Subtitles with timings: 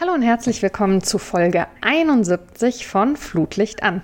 [0.00, 4.00] Hallo und herzlich willkommen zu Folge 71 von Flutlicht an.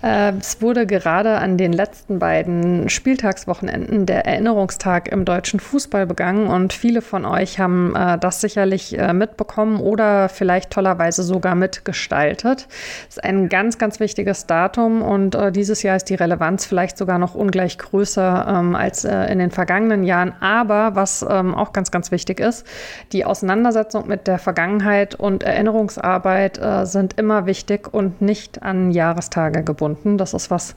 [0.00, 6.46] Äh, es wurde gerade an den letzten beiden Spieltagswochenenden der Erinnerungstag im deutschen Fußball begangen
[6.46, 12.68] und viele von euch haben äh, das sicherlich äh, mitbekommen oder vielleicht tollerweise sogar mitgestaltet.
[13.08, 16.96] Es ist ein ganz, ganz wichtiges Datum und äh, dieses Jahr ist die Relevanz vielleicht
[16.96, 20.32] sogar noch ungleich größer ähm, als äh, in den vergangenen Jahren.
[20.38, 22.64] Aber was ähm, auch ganz, ganz wichtig ist,
[23.10, 28.90] die Auseinandersetzung mit der Vergangenheit und und Erinnerungsarbeit äh, sind immer wichtig und nicht an
[28.90, 30.18] Jahrestage gebunden.
[30.18, 30.74] Das ist was,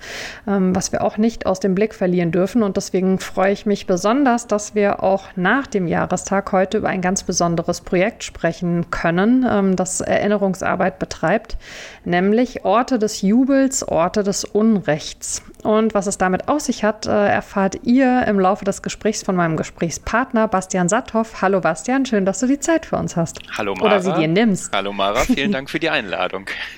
[0.48, 2.63] ähm, was wir auch nicht aus dem Blick verlieren dürfen.
[2.63, 7.02] Und deswegen freue ich mich besonders, dass wir auch nach dem Jahrestag heute über ein
[7.02, 11.57] ganz besonderes Projekt sprechen können, ähm, das Erinnerungsarbeit betreibt,
[12.05, 15.41] nämlich Orte des Jubels, Orte des Unrechts.
[15.63, 19.35] Und was es damit auf sich hat, äh, erfahrt ihr im Laufe des Gesprächs von
[19.35, 21.41] meinem Gesprächspartner Bastian Satthoff.
[21.41, 23.40] Hallo Bastian, schön, dass du die Zeit für uns hast.
[23.57, 23.85] Hallo Mara.
[23.85, 24.74] Oder sie dir nimmst.
[24.74, 26.48] Hallo Mara, vielen Dank für die Einladung.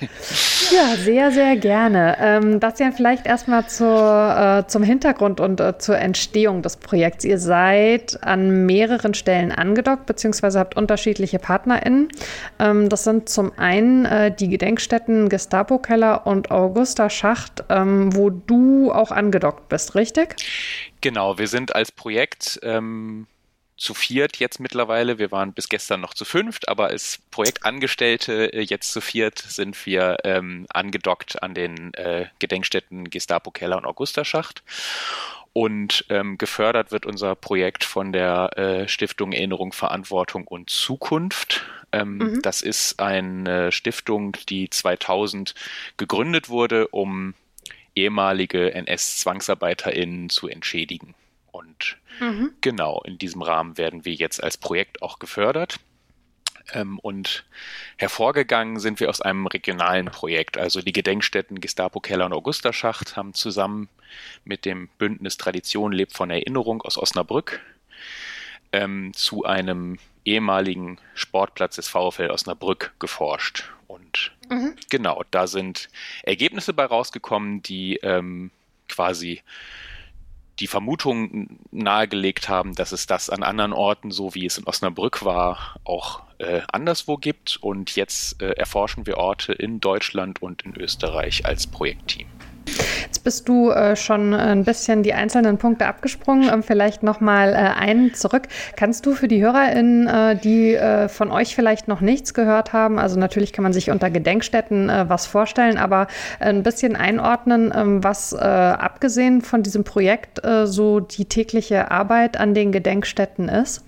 [0.70, 2.16] ja, sehr, sehr gerne.
[2.20, 7.24] Ähm, Bastian, vielleicht erstmal zur, äh, zum Hintergrund und äh, zur Entstehung des Projekts.
[7.24, 12.08] Ihr seid an mehreren Stellen angedockt, beziehungsweise habt unterschiedliche PartnerInnen.
[12.60, 18.92] Ähm, das sind zum einen äh, die Gedenkstätten Gestapo-Keller und Augusta Schacht, ähm, wo du
[18.92, 20.36] auch angedockt bist, richtig?
[21.00, 23.26] Genau, wir sind als Projekt ähm,
[23.76, 25.18] zu viert jetzt mittlerweile.
[25.18, 29.84] Wir waren bis gestern noch zu fünft, aber als Projektangestellte äh, jetzt zu viert sind
[29.86, 34.62] wir ähm, angedockt an den äh, Gedenkstätten Gestapo Keller und Augusta Schacht.
[35.52, 41.64] Und ähm, gefördert wird unser Projekt von der äh, Stiftung Erinnerung, Verantwortung und Zukunft.
[41.92, 42.42] Ähm, mhm.
[42.42, 45.54] Das ist eine Stiftung, die 2000
[45.96, 47.32] gegründet wurde, um
[47.94, 51.14] ehemalige NS-ZwangsarbeiterInnen zu entschädigen.
[51.56, 52.52] Und mhm.
[52.60, 55.78] genau in diesem Rahmen werden wir jetzt als Projekt auch gefördert.
[56.72, 57.44] Ähm, und
[57.96, 60.58] hervorgegangen sind wir aus einem regionalen Projekt.
[60.58, 63.88] Also die Gedenkstätten Gestapo Keller und Augusta Schacht haben zusammen
[64.44, 67.60] mit dem Bündnis Tradition lebt von Erinnerung aus Osnabrück
[68.72, 73.70] ähm, zu einem ehemaligen Sportplatz des VfL Osnabrück geforscht.
[73.86, 74.74] Und mhm.
[74.90, 75.88] genau, da sind
[76.22, 78.50] Ergebnisse bei rausgekommen, die ähm,
[78.88, 79.42] quasi
[80.60, 85.24] die Vermutung nahegelegt haben, dass es das an anderen Orten, so wie es in Osnabrück
[85.24, 87.58] war, auch äh, anderswo gibt.
[87.60, 92.26] Und jetzt äh, erforschen wir Orte in Deutschland und in Österreich als Projektteam.
[93.06, 96.48] Jetzt bist du äh, schon ein bisschen die einzelnen Punkte abgesprungen.
[96.52, 98.48] Ähm, vielleicht nochmal äh, einen zurück.
[98.76, 102.98] Kannst du für die HörerInnen, äh, die äh, von euch vielleicht noch nichts gehört haben,
[102.98, 106.08] also natürlich kann man sich unter Gedenkstätten äh, was vorstellen, aber
[106.40, 112.54] ein bisschen einordnen, ähm, was äh, abgesehen von diesem Projekt so die tägliche Arbeit an
[112.54, 113.84] den Gedenkstätten ist?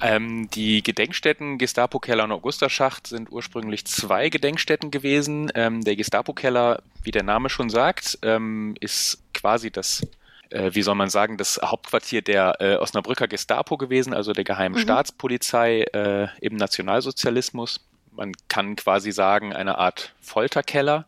[0.00, 5.50] Ähm, die Gedenkstätten Gestapo-Keller und Augusta-Schacht sind ursprünglich zwei Gedenkstätten gewesen.
[5.54, 10.02] Ähm, der Gestapo-Keller, wie der Name schon sagt, ähm, ist quasi das
[10.50, 14.76] äh, wie soll man sagen, das Hauptquartier der äh, Osnabrücker Gestapo gewesen, also der geheimen
[14.76, 14.82] mhm.
[14.82, 17.80] Staatspolizei äh, im Nationalsozialismus
[18.16, 21.06] man kann quasi sagen, eine Art Folterkeller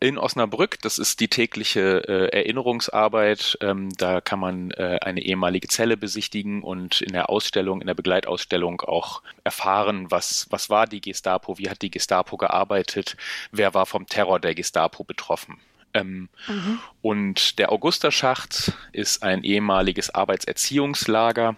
[0.00, 0.80] in Osnabrück.
[0.82, 3.58] Das ist die tägliche äh, Erinnerungsarbeit.
[3.60, 7.94] Ähm, da kann man äh, eine ehemalige Zelle besichtigen und in der Ausstellung, in der
[7.94, 13.16] Begleitausstellung auch erfahren, was, was war die Gestapo, wie hat die Gestapo gearbeitet,
[13.50, 15.58] wer war vom Terror der Gestapo betroffen.
[15.94, 16.78] Ähm, mhm.
[17.02, 21.56] Und der Augusterschacht ist ein ehemaliges Arbeitserziehungslager.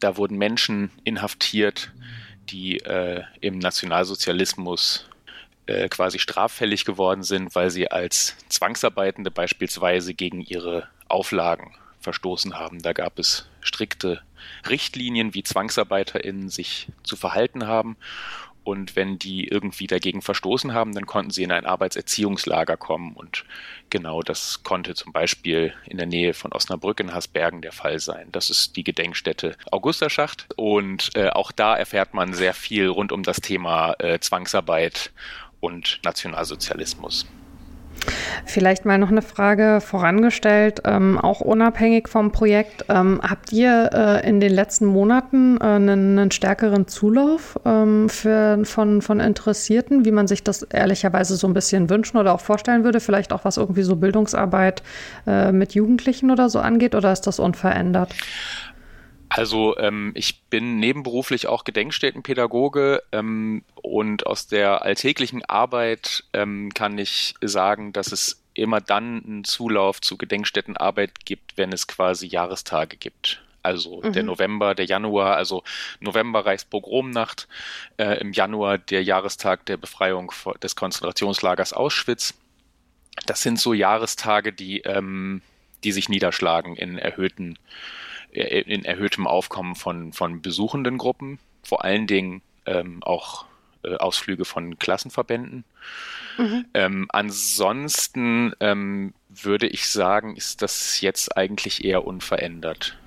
[0.00, 1.92] Da wurden Menschen inhaftiert,
[2.46, 5.08] die äh, im Nationalsozialismus
[5.66, 12.82] äh, quasi straffällig geworden sind, weil sie als Zwangsarbeitende beispielsweise gegen ihre Auflagen verstoßen haben.
[12.82, 14.22] Da gab es strikte
[14.68, 17.96] Richtlinien, wie ZwangsarbeiterInnen sich zu verhalten haben.
[18.64, 23.12] Und wenn die irgendwie dagegen verstoßen haben, dann konnten sie in ein Arbeitserziehungslager kommen.
[23.12, 23.44] Und
[23.90, 28.28] genau das konnte zum Beispiel in der Nähe von Osnabrück in Hasbergen der Fall sein.
[28.32, 30.48] Das ist die Gedenkstätte Augusterschacht.
[30.56, 35.12] Und äh, auch da erfährt man sehr viel rund um das Thema äh, Zwangsarbeit
[35.60, 37.26] und Nationalsozialismus.
[38.44, 42.84] Vielleicht mal noch eine Frage vorangestellt, ähm, auch unabhängig vom Projekt.
[42.88, 48.64] Ähm, habt ihr äh, in den letzten Monaten äh, einen, einen, stärkeren Zulauf ähm, für,
[48.64, 52.84] von, von Interessierten, wie man sich das ehrlicherweise so ein bisschen wünschen oder auch vorstellen
[52.84, 53.00] würde?
[53.00, 54.82] Vielleicht auch was irgendwie so Bildungsarbeit
[55.26, 58.14] äh, mit Jugendlichen oder so angeht oder ist das unverändert?
[59.36, 66.96] Also ähm, ich bin nebenberuflich auch Gedenkstättenpädagoge ähm, und aus der alltäglichen Arbeit ähm, kann
[66.98, 72.96] ich sagen, dass es immer dann einen Zulauf zu Gedenkstättenarbeit gibt, wenn es quasi Jahrestage
[72.96, 73.42] gibt.
[73.64, 74.12] Also mhm.
[74.12, 75.64] der November, der Januar, also
[75.98, 77.48] November Reichspogromnacht,
[77.96, 80.30] äh, im Januar der Jahrestag der Befreiung
[80.62, 82.34] des Konzentrationslagers Auschwitz.
[83.26, 85.42] Das sind so Jahrestage, die, ähm,
[85.82, 88.03] die sich niederschlagen in erhöhten, äh,
[88.34, 93.46] in erhöhtem Aufkommen von, von besuchenden Gruppen, vor allen Dingen ähm, auch
[93.84, 95.64] äh, Ausflüge von Klassenverbänden.
[96.38, 96.66] Mhm.
[96.74, 102.98] Ähm, ansonsten ähm, würde ich sagen, ist das jetzt eigentlich eher unverändert.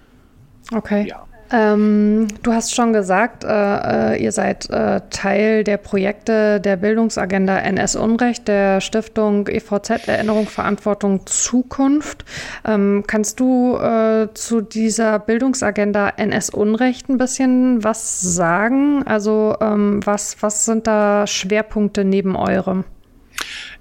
[0.71, 1.07] Okay.
[1.07, 1.27] Ja.
[1.51, 7.59] Ähm, du hast schon gesagt, äh, äh, ihr seid äh, Teil der Projekte der Bildungsagenda
[7.59, 12.25] NS Unrecht, der Stiftung EVZ Erinnerung, Verantwortung, Zukunft.
[12.65, 19.03] Ähm, kannst du äh, zu dieser Bildungsagenda NS Unrecht ein bisschen was sagen?
[19.07, 22.83] Also ähm, was, was sind da Schwerpunkte neben eurem?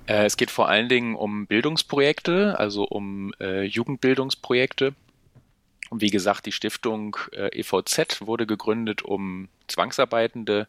[0.06, 4.94] Äh, es geht vor allen Dingen um Bildungsprojekte, also um äh, Jugendbildungsprojekte
[5.90, 10.66] und wie gesagt, die Stiftung äh, EVZ wurde gegründet, um Zwangsarbeitende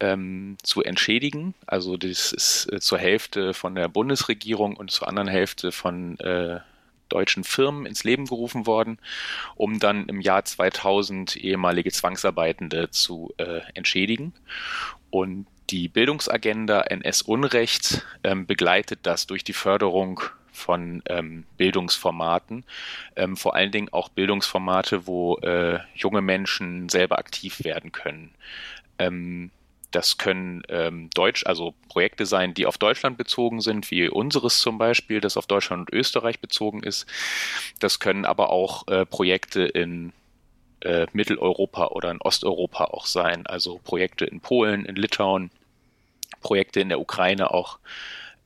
[0.00, 1.54] ähm, zu entschädigen.
[1.66, 6.60] Also das ist äh, zur Hälfte von der Bundesregierung und zur anderen Hälfte von äh,
[7.08, 8.98] deutschen Firmen ins Leben gerufen worden,
[9.54, 14.32] um dann im Jahr 2000 ehemalige Zwangsarbeitende zu äh, entschädigen.
[15.10, 20.20] Und die Bildungsagenda NS Unrecht ähm, begleitet das durch die Förderung
[20.54, 22.64] von ähm, Bildungsformaten,
[23.16, 28.30] ähm, vor allen Dingen auch Bildungsformate, wo äh, junge Menschen selber aktiv werden können.
[28.98, 29.50] Ähm,
[29.90, 34.78] das können ähm, Deutsch, also Projekte sein, die auf Deutschland bezogen sind, wie unseres zum
[34.78, 37.06] Beispiel, das auf Deutschland und Österreich bezogen ist.
[37.78, 40.12] Das können aber auch äh, Projekte in
[40.80, 45.50] äh, Mitteleuropa oder in Osteuropa auch sein, also Projekte in Polen, in Litauen,
[46.40, 47.78] Projekte in der Ukraine auch.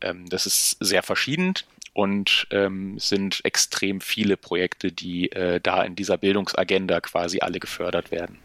[0.02, 1.54] Ähm, das ist sehr verschieden
[1.98, 8.12] und ähm, sind extrem viele Projekte, die äh, da in dieser Bildungsagenda quasi alle gefördert
[8.12, 8.38] werden.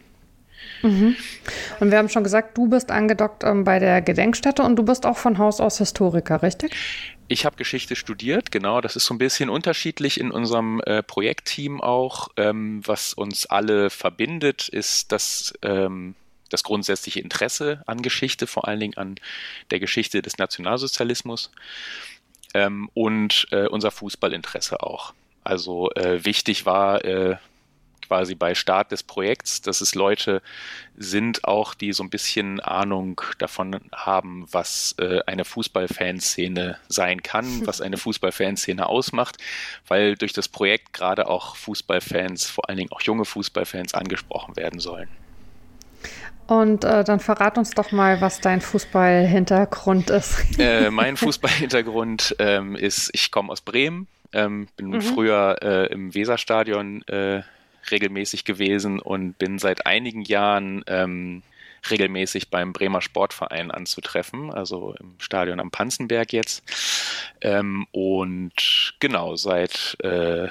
[0.82, 1.14] Mhm.
[1.78, 5.06] Und wir haben schon gesagt, du bist angedockt ähm, bei der Gedenkstätte und du bist
[5.06, 6.74] auch von Haus aus Historiker, richtig?
[7.28, 8.80] Ich habe Geschichte studiert, genau.
[8.80, 12.30] Das ist so ein bisschen unterschiedlich in unserem äh, Projektteam auch.
[12.36, 16.16] Ähm, was uns alle verbindet, ist das, ähm,
[16.50, 19.14] das grundsätzliche Interesse an Geschichte, vor allen Dingen an
[19.70, 21.52] der Geschichte des Nationalsozialismus
[22.54, 25.12] ähm, und äh, unser Fußballinteresse auch.
[25.42, 27.36] Also äh, wichtig war äh,
[28.06, 30.42] quasi bei Start des Projekts, dass es Leute
[30.96, 37.62] sind auch, die so ein bisschen Ahnung davon haben, was äh, eine Fußballfanszene sein kann,
[37.66, 39.36] was eine Fußballfanszene ausmacht,
[39.86, 44.80] weil durch das Projekt gerade auch Fußballfans, vor allen Dingen auch junge Fußballfans angesprochen werden
[44.80, 45.08] sollen.
[46.46, 50.44] Und äh, dann verrat uns doch mal, was dein Fußballhintergrund ist.
[50.58, 55.00] Äh, mein Fußballhintergrund ähm, ist, ich komme aus Bremen, ähm, bin mhm.
[55.00, 57.42] früher äh, im Weserstadion äh,
[57.90, 61.42] regelmäßig gewesen und bin seit einigen Jahren ähm,
[61.90, 66.62] regelmäßig beim Bremer Sportverein anzutreffen, also im Stadion am Panzenberg jetzt.
[67.40, 70.48] Ähm, und genau, seit äh,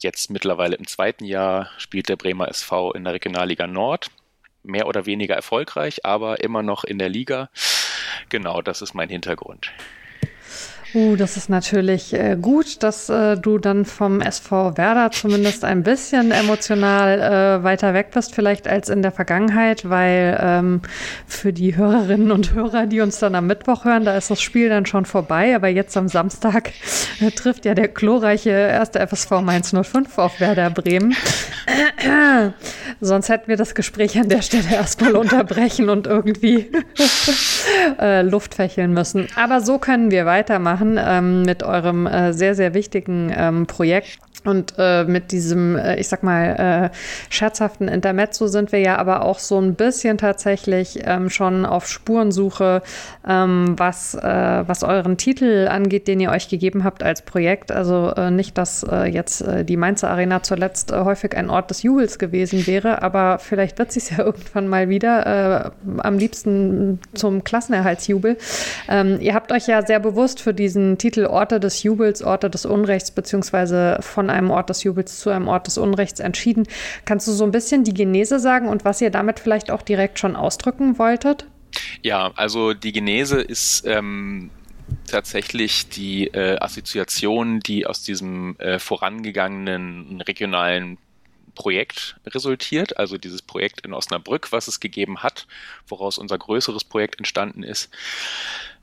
[0.00, 4.10] jetzt mittlerweile im zweiten Jahr spielt der Bremer SV in der Regionalliga Nord
[4.68, 7.50] mehr oder weniger erfolgreich, aber immer noch in der Liga.
[8.28, 9.72] Genau, das ist mein Hintergrund.
[10.94, 15.82] Uh, das ist natürlich äh, gut, dass äh, du dann vom SV Werder zumindest ein
[15.82, 20.80] bisschen emotional äh, weiter weg bist, vielleicht als in der Vergangenheit, weil ähm,
[21.26, 24.70] für die Hörerinnen und Hörer, die uns dann am Mittwoch hören, da ist das Spiel
[24.70, 25.54] dann schon vorbei.
[25.54, 26.72] Aber jetzt am Samstag
[27.20, 31.14] äh, trifft ja der glorreiche erste FSV Mainz 05 auf Werder Bremen.
[33.00, 36.70] Sonst hätten wir das Gespräch an der Stelle erstmal unterbrechen und irgendwie
[38.00, 39.28] äh, Luft fächeln müssen.
[39.36, 44.18] Aber so können wir weitermachen machen ähm, mit eurem äh, sehr, sehr wichtigen ähm, Projekt.
[44.44, 46.96] Und äh, mit diesem, äh, ich sag mal, äh,
[47.30, 52.82] scherzhaften Intermezzo sind wir ja aber auch so ein bisschen tatsächlich ähm, schon auf Spurensuche,
[53.26, 54.22] ähm, was, äh,
[54.66, 57.72] was euren Titel angeht, den ihr euch gegeben habt als Projekt.
[57.72, 62.18] Also äh, nicht, dass äh, jetzt die Mainzer Arena zuletzt häufig ein Ort des Jubels
[62.18, 68.36] gewesen wäre, aber vielleicht wird sie es ja irgendwann mal wieder, am liebsten zum Klassenerhaltsjubel.
[68.88, 72.66] Ähm, ihr habt euch ja sehr bewusst für diesen Titel Orte des Jubels, Orte des
[72.66, 76.66] Unrechts beziehungsweise von von einem Ort des Jubels zu einem Ort des Unrechts entschieden.
[77.06, 80.18] Kannst du so ein bisschen die Genese sagen und was ihr damit vielleicht auch direkt
[80.18, 81.46] schon ausdrücken wolltet?
[82.02, 84.50] Ja, also die Genese ist ähm,
[85.06, 90.98] tatsächlich die äh, Assoziation, die aus diesem äh, vorangegangenen regionalen
[91.54, 95.46] Projekt resultiert, also dieses Projekt in Osnabrück, was es gegeben hat,
[95.88, 97.90] woraus unser größeres Projekt entstanden ist.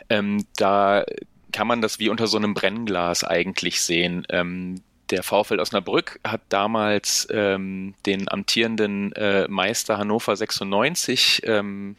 [0.10, 1.06] Ähm, da
[1.52, 4.25] kann man das wie unter so einem Brennglas eigentlich sehen.
[4.30, 11.96] Ähm, der VfL Osnabrück hat damals ähm, den amtierenden äh, Meister Hannover 96 ähm,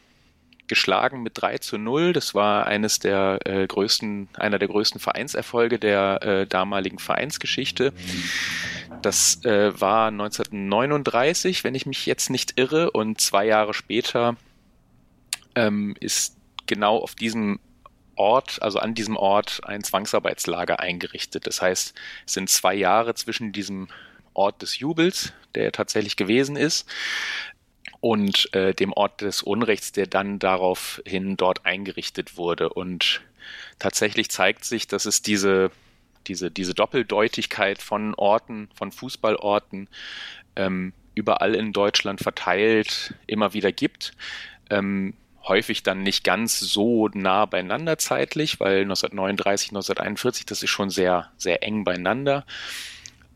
[0.67, 2.13] geschlagen mit 3 zu 0.
[2.13, 7.93] Das war eines der äh, größten, einer der größten Vereinserfolge der äh, damaligen Vereinsgeschichte.
[9.01, 14.35] Das äh, war 1939, wenn ich mich jetzt nicht irre, und zwei Jahre später
[15.55, 17.59] ähm, ist genau auf diesem
[18.17, 21.47] Ort, also an diesem Ort, ein Zwangsarbeitslager eingerichtet.
[21.47, 21.93] Das heißt,
[22.25, 23.87] es sind zwei Jahre zwischen diesem
[24.33, 26.87] Ort des Jubels, der tatsächlich gewesen ist,
[27.99, 32.69] und äh, dem Ort des Unrechts, der dann daraufhin dort eingerichtet wurde.
[32.69, 33.21] Und
[33.79, 35.71] tatsächlich zeigt sich, dass es diese,
[36.27, 39.89] diese, diese Doppeldeutigkeit von Orten, von Fußballorten
[40.55, 44.13] ähm, überall in Deutschland verteilt immer wieder gibt.
[44.69, 45.15] Ähm,
[45.47, 51.31] häufig dann nicht ganz so nah beieinander zeitlich, weil 1939, 1941, das ist schon sehr,
[51.37, 52.45] sehr eng beieinander.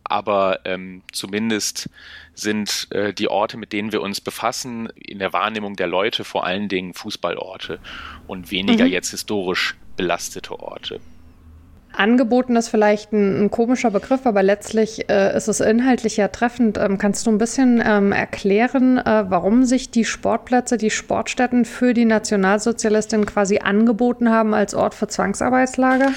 [0.03, 1.89] Aber ähm, zumindest
[2.33, 6.45] sind äh, die Orte, mit denen wir uns befassen, in der Wahrnehmung der Leute vor
[6.45, 7.79] allen Dingen Fußballorte
[8.27, 8.91] und weniger mhm.
[8.91, 10.99] jetzt historisch belastete Orte.
[11.93, 16.77] Angeboten ist vielleicht ein, ein komischer Begriff, aber letztlich äh, ist es inhaltlich ja treffend.
[16.77, 21.93] Ähm, kannst du ein bisschen ähm, erklären, äh, warum sich die Sportplätze, die Sportstätten für
[21.93, 26.11] die Nationalsozialistin quasi angeboten haben als Ort für Zwangsarbeitslager?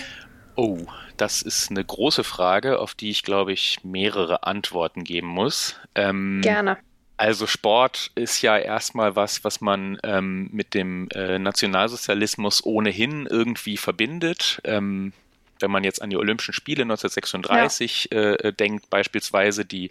[0.56, 0.78] Oh,
[1.16, 5.76] das ist eine große Frage, auf die ich, glaube ich, mehrere Antworten geben muss.
[5.94, 6.78] Ähm, Gerne.
[7.16, 13.76] Also Sport ist ja erstmal was, was man ähm, mit dem äh, Nationalsozialismus ohnehin irgendwie
[13.76, 14.60] verbindet.
[14.64, 15.12] Ähm,
[15.60, 18.18] wenn man jetzt an die Olympischen Spiele 1936 ja.
[18.18, 19.90] äh, denkt, beispielsweise, die,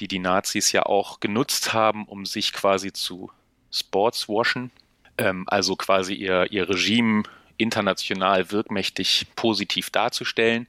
[0.00, 3.30] die die Nazis ja auch genutzt haben, um sich quasi zu
[3.72, 4.70] sportswashen,
[5.16, 7.22] ähm, also quasi ihr, ihr Regime
[7.58, 10.66] international wirkmächtig positiv darzustellen.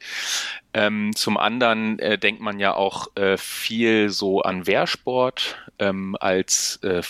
[0.74, 6.80] Ähm, zum anderen äh, denkt man ja auch äh, viel so an Wehrsport ähm, als
[6.84, 7.02] äh,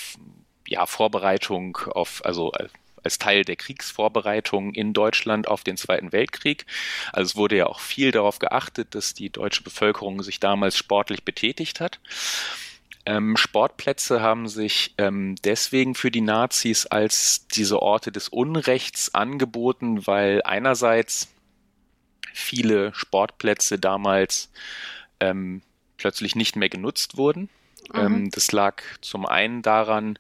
[0.68, 2.68] ja, Vorbereitung auf, also äh,
[3.04, 6.66] als Teil der Kriegsvorbereitungen in Deutschland auf den Zweiten Weltkrieg.
[7.14, 11.24] Also es wurde ja auch viel darauf geachtet, dass die deutsche Bevölkerung sich damals sportlich
[11.24, 12.00] betätigt hat.
[13.06, 20.06] Ähm, Sportplätze haben sich ähm, deswegen für die Nazis als diese Orte des Unrechts angeboten,
[20.06, 21.30] weil einerseits
[22.34, 24.52] viele Sportplätze damals
[25.20, 25.62] ähm,
[25.98, 27.50] plötzlich nicht mehr genutzt wurden.
[27.94, 28.30] Mhm.
[28.32, 30.20] Das lag zum einen daran,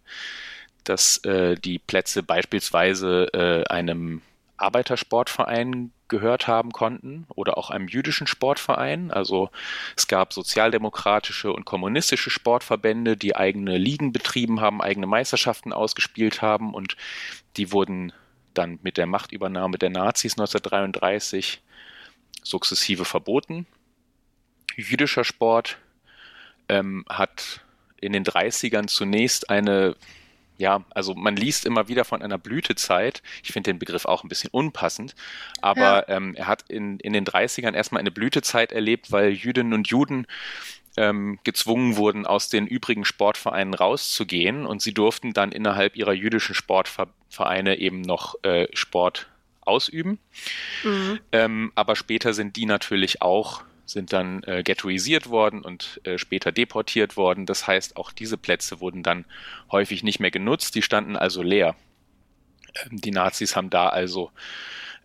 [0.89, 4.21] dass äh, die Plätze beispielsweise äh, einem
[4.57, 9.11] Arbeitersportverein gehört haben konnten oder auch einem jüdischen Sportverein.
[9.11, 9.51] Also
[9.95, 16.73] es gab sozialdemokratische und kommunistische Sportverbände, die eigene Ligen betrieben haben, eigene Meisterschaften ausgespielt haben
[16.73, 16.97] und
[17.55, 18.11] die wurden
[18.55, 21.61] dann mit der Machtübernahme der Nazis 1933
[22.41, 23.67] sukzessive verboten.
[24.75, 25.77] Jüdischer Sport
[26.67, 27.61] ähm, hat
[28.01, 29.95] in den 30ern zunächst eine
[30.59, 33.23] ja, also man liest immer wieder von einer Blütezeit.
[33.43, 35.15] Ich finde den Begriff auch ein bisschen unpassend,
[35.61, 36.15] aber ja.
[36.17, 40.27] ähm, er hat in, in den 30ern erstmal eine Blütezeit erlebt, weil Jüdinnen und Juden
[40.97, 46.53] ähm, gezwungen wurden, aus den übrigen Sportvereinen rauszugehen und sie durften dann innerhalb ihrer jüdischen
[46.53, 49.29] Sportvereine eben noch äh, Sport
[49.61, 50.19] ausüben.
[50.83, 51.19] Mhm.
[51.31, 56.51] Ähm, aber später sind die natürlich auch sind dann äh, ghettoisiert worden und äh, später
[56.51, 57.45] deportiert worden.
[57.45, 59.25] Das heißt, auch diese Plätze wurden dann
[59.71, 61.75] häufig nicht mehr genutzt, die standen also leer.
[62.85, 64.31] Ähm, die Nazis haben da also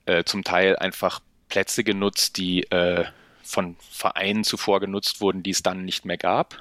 [0.06, 3.04] äh, zum Teil einfach Plätze genutzt, die äh,
[3.42, 6.60] von Vereinen zuvor genutzt wurden, die es dann nicht mehr gab.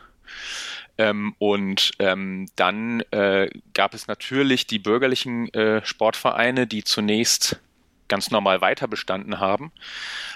[0.98, 7.60] Ähm, und ähm, dann äh, gab es natürlich die bürgerlichen äh, Sportvereine, die zunächst
[8.08, 9.72] ganz normal weiter bestanden haben.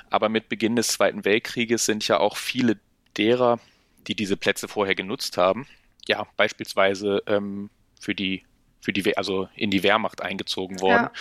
[0.10, 2.78] Aber mit Beginn des Zweiten Weltkrieges sind ja auch viele
[3.18, 3.60] derer,
[4.08, 5.68] die diese Plätze vorher genutzt haben,
[6.08, 7.70] ja, beispielsweise ähm,
[8.00, 8.44] für die,
[8.82, 11.10] für die, also in die Wehrmacht eingezogen worden.
[11.10, 11.12] Ja.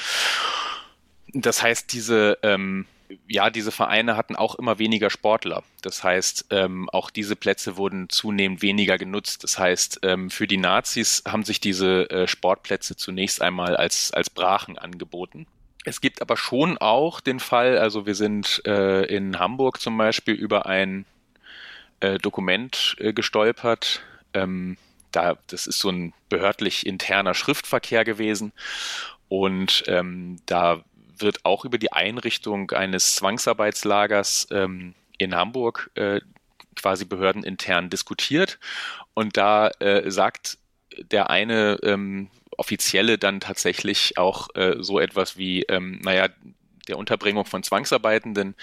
[1.32, 2.86] Das heißt, diese, ähm,
[3.28, 5.62] ja, diese Vereine hatten auch immer weniger Sportler.
[5.82, 9.44] Das heißt, ähm, auch diese Plätze wurden zunehmend weniger genutzt.
[9.44, 14.30] Das heißt, ähm, für die Nazis haben sich diese äh, Sportplätze zunächst einmal als, als
[14.30, 15.46] Brachen angeboten.
[15.86, 20.34] Es gibt aber schon auch den Fall, also wir sind äh, in Hamburg zum Beispiel
[20.34, 21.06] über ein
[22.00, 24.02] äh, Dokument äh, gestolpert.
[24.34, 24.78] Ähm,
[25.12, 28.52] da, das ist so ein behördlich interner Schriftverkehr gewesen.
[29.28, 30.82] Und ähm, da
[31.18, 36.20] wird auch über die Einrichtung eines Zwangsarbeitslagers ähm, in Hamburg äh,
[36.74, 38.58] quasi behördenintern diskutiert.
[39.14, 40.58] Und da äh, sagt
[41.12, 46.28] der eine ähm, Offizielle dann tatsächlich auch äh, so etwas wie, ähm, naja,
[46.88, 48.54] der Unterbringung von Zwangsarbeitenden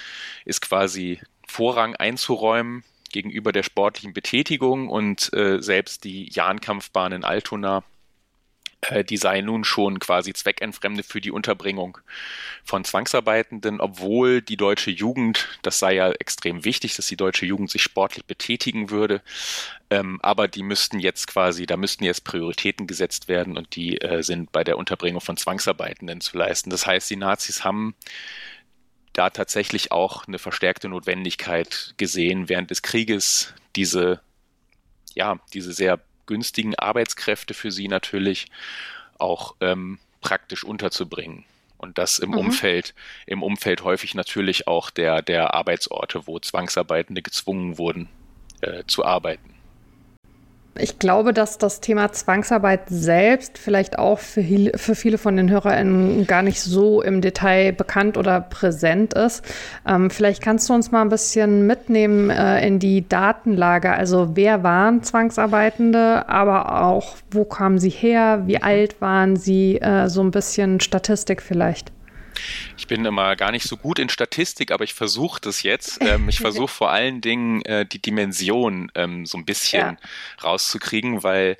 [0.45, 2.83] ist quasi Vorrang einzuräumen.
[3.11, 7.83] gegenüber der sportlichen Betätigung und äh, selbst die Jahnkampfbahn in Altona
[8.89, 11.97] äh, die sei nun schon quasi zweckentfremdet für die Unterbringung
[12.63, 17.71] von Zwangsarbeitenden, obwohl die deutsche Jugend, das sei ja extrem wichtig, dass die deutsche Jugend
[17.71, 19.21] sich sportlich betätigen würde,
[19.89, 24.23] ähm, aber die müssten jetzt quasi, da müssten jetzt Prioritäten gesetzt werden und die äh,
[24.23, 26.69] sind bei der Unterbringung von Zwangsarbeitenden zu leisten.
[26.69, 27.95] Das heißt, die Nazis haben
[29.13, 34.21] da tatsächlich auch eine verstärkte Notwendigkeit gesehen, während des Krieges diese,
[35.13, 38.47] ja, diese sehr günstigen Arbeitskräfte für sie natürlich
[39.17, 41.45] auch ähm, praktisch unterzubringen.
[41.77, 42.37] Und das im mhm.
[42.37, 42.93] Umfeld,
[43.25, 48.07] im Umfeld häufig natürlich auch der, der Arbeitsorte, wo Zwangsarbeitende gezwungen wurden
[48.61, 49.53] äh, zu arbeiten.
[50.75, 56.25] Ich glaube, dass das Thema Zwangsarbeit selbst vielleicht auch für, für viele von den HörerInnen
[56.25, 59.43] gar nicht so im Detail bekannt oder präsent ist.
[59.87, 63.91] Ähm, vielleicht kannst du uns mal ein bisschen mitnehmen äh, in die Datenlage.
[63.91, 70.09] Also wer waren Zwangsarbeitende, aber auch wo kamen sie her, wie alt waren sie, äh,
[70.09, 71.91] so ein bisschen Statistik vielleicht.
[72.77, 75.99] Ich bin immer gar nicht so gut in Statistik, aber ich versuche das jetzt.
[76.01, 80.43] Ähm, ich versuche vor allen Dingen äh, die Dimension ähm, so ein bisschen ja.
[80.43, 81.57] rauszukriegen, weil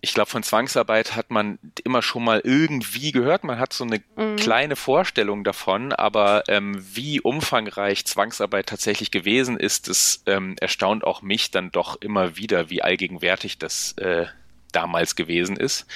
[0.00, 3.42] ich glaube, von Zwangsarbeit hat man immer schon mal irgendwie gehört.
[3.42, 4.36] Man hat so eine mhm.
[4.36, 11.22] kleine Vorstellung davon, aber ähm, wie umfangreich Zwangsarbeit tatsächlich gewesen ist, das ähm, erstaunt auch
[11.22, 14.26] mich dann doch immer wieder, wie allgegenwärtig das äh,
[14.72, 15.86] damals gewesen ist.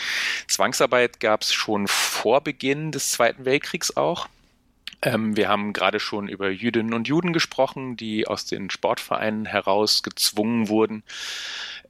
[0.48, 4.28] Zwangsarbeit gab es schon vor Beginn des Zweiten Weltkriegs auch.
[5.02, 10.02] Ähm, wir haben gerade schon über Jüdinnen und Juden gesprochen, die aus den Sportvereinen heraus
[10.02, 11.02] gezwungen wurden.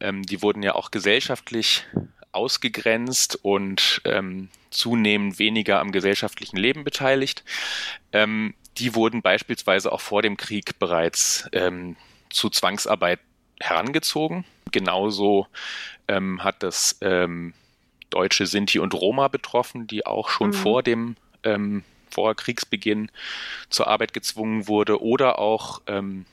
[0.00, 1.84] Ähm, die wurden ja auch gesellschaftlich
[2.32, 7.44] ausgegrenzt und ähm, zunehmend weniger am gesellschaftlichen Leben beteiligt.
[8.12, 11.96] Ähm, die wurden beispielsweise auch vor dem Krieg bereits ähm,
[12.30, 13.20] zu Zwangsarbeit
[13.60, 14.46] herangezogen.
[14.72, 15.46] Genauso
[16.08, 17.54] ähm, hat das ähm,
[18.10, 20.54] deutsche Sinti und Roma betroffen, die auch schon mhm.
[20.54, 23.10] vor dem ähm, vor Kriegsbeginn
[23.70, 26.26] zur Arbeit gezwungen wurde oder auch ähm,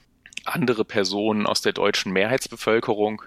[0.45, 3.21] andere Personen aus der deutschen Mehrheitsbevölkerung,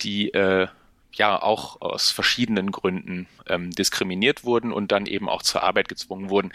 [0.00, 0.68] die äh,
[1.12, 6.30] ja auch aus verschiedenen Gründen ähm, diskriminiert wurden und dann eben auch zur Arbeit gezwungen
[6.30, 6.52] wurden.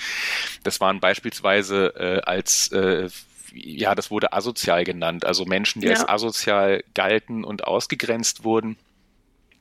[0.63, 3.09] Das waren beispielsweise äh, als äh,
[3.53, 5.93] ja, das wurde asozial genannt, also Menschen, die ja.
[5.93, 8.77] als asozial galten und ausgegrenzt wurden.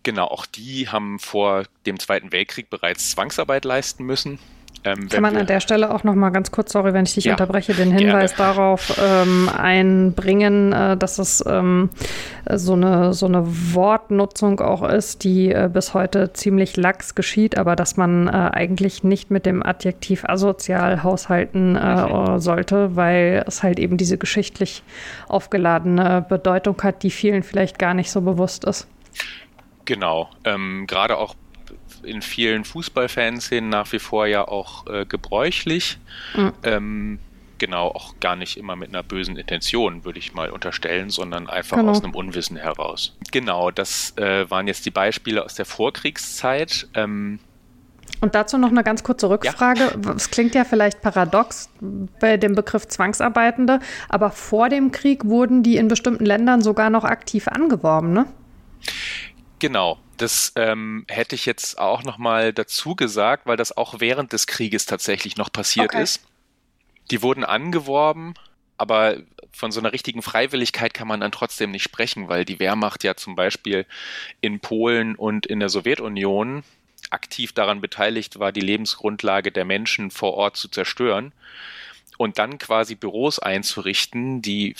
[0.02, 4.38] Genau, auch die haben vor dem Zweiten Weltkrieg bereits Zwangsarbeit leisten müssen.
[4.84, 7.24] Ähm, Kann man an der Stelle auch noch mal ganz kurz, sorry, wenn ich dich
[7.24, 8.54] ja, unterbreche, den Hinweis gerne.
[8.54, 11.90] darauf ähm, einbringen, äh, dass es ähm,
[12.52, 17.74] so, eine, so eine Wortnutzung auch ist, die äh, bis heute ziemlich lax geschieht, aber
[17.74, 22.38] dass man äh, eigentlich nicht mit dem Adjektiv asozial haushalten äh, mhm.
[22.38, 24.82] sollte, weil es halt eben diese geschichtlich
[25.28, 28.86] aufgeladene Bedeutung hat, die vielen vielleicht gar nicht so bewusst ist.
[29.84, 31.34] Genau, ähm, gerade auch
[32.06, 35.98] in vielen Fußballfanszenen nach wie vor ja auch äh, gebräuchlich.
[36.34, 36.52] Mhm.
[36.62, 37.18] Ähm,
[37.58, 41.76] genau, auch gar nicht immer mit einer bösen Intention, würde ich mal unterstellen, sondern einfach
[41.76, 41.90] genau.
[41.90, 43.16] aus einem Unwissen heraus.
[43.32, 46.88] Genau, das äh, waren jetzt die Beispiele aus der Vorkriegszeit.
[46.94, 47.38] Ähm,
[48.20, 49.80] und dazu noch eine ganz kurze Rückfrage.
[49.80, 50.12] Ja.
[50.14, 51.68] Es klingt ja vielleicht paradox
[52.20, 57.04] bei dem Begriff Zwangsarbeitende, aber vor dem Krieg wurden die in bestimmten Ländern sogar noch
[57.04, 58.26] aktiv angeworben, ne?
[59.58, 64.32] Genau, das ähm, hätte ich jetzt auch noch mal dazu gesagt, weil das auch während
[64.32, 66.02] des Krieges tatsächlich noch passiert okay.
[66.02, 66.26] ist.
[67.10, 68.34] Die wurden angeworben,
[68.76, 69.16] aber
[69.52, 73.14] von so einer richtigen Freiwilligkeit kann man dann trotzdem nicht sprechen, weil die Wehrmacht ja
[73.14, 73.86] zum Beispiel
[74.42, 76.62] in Polen und in der Sowjetunion
[77.10, 81.32] aktiv daran beteiligt war, die Lebensgrundlage der Menschen vor Ort zu zerstören
[82.18, 84.74] und dann quasi Büros einzurichten, die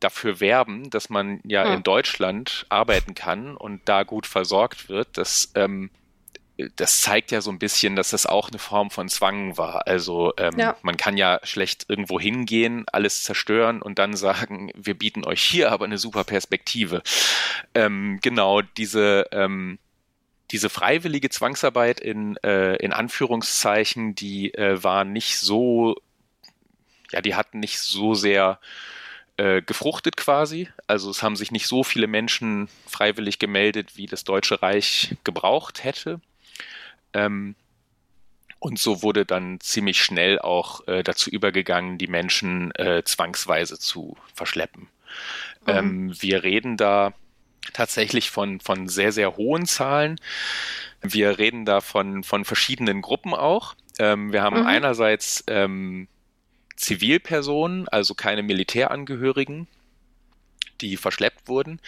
[0.00, 1.74] dafür werben, dass man ja hm.
[1.74, 5.90] in Deutschland arbeiten kann und da gut versorgt wird, das, ähm,
[6.76, 9.86] das zeigt ja so ein bisschen, dass das auch eine Form von Zwang war.
[9.86, 10.76] Also ähm, ja.
[10.82, 15.72] man kann ja schlecht irgendwo hingehen, alles zerstören und dann sagen, wir bieten euch hier
[15.72, 17.02] aber eine super Perspektive.
[17.74, 19.78] Ähm, genau, diese ähm,
[20.50, 25.96] diese freiwillige Zwangsarbeit in, äh, in Anführungszeichen, die äh, war nicht so,
[27.12, 28.58] ja, die hatten nicht so sehr
[29.40, 30.68] äh, gefruchtet quasi.
[30.86, 35.82] Also es haben sich nicht so viele Menschen freiwillig gemeldet, wie das Deutsche Reich gebraucht
[35.82, 36.20] hätte.
[37.14, 37.54] Ähm,
[38.58, 44.18] und so wurde dann ziemlich schnell auch äh, dazu übergegangen, die Menschen äh, zwangsweise zu
[44.34, 44.88] verschleppen.
[45.66, 45.68] Mhm.
[45.68, 47.14] Ähm, wir reden da
[47.72, 50.20] tatsächlich von, von sehr, sehr hohen Zahlen.
[51.00, 53.74] Wir reden da von, von verschiedenen Gruppen auch.
[53.98, 54.66] Ähm, wir haben mhm.
[54.66, 56.08] einerseits ähm,
[56.80, 59.68] Zivilpersonen, also keine Militärangehörigen,
[60.80, 61.80] die verschleppt wurden.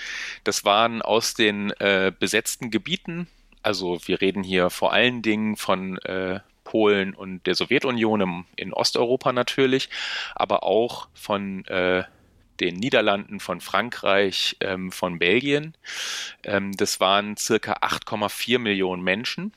[0.45, 3.27] Das waren aus den äh, besetzten Gebieten,
[3.63, 8.73] also wir reden hier vor allen Dingen von äh, Polen und der Sowjetunion im, in
[8.73, 9.89] Osteuropa natürlich,
[10.35, 12.05] aber auch von äh,
[12.61, 15.75] den Niederlanden, von Frankreich, ähm, von Belgien.
[16.45, 19.53] Ähm, das waren circa 8,4 Millionen Menschen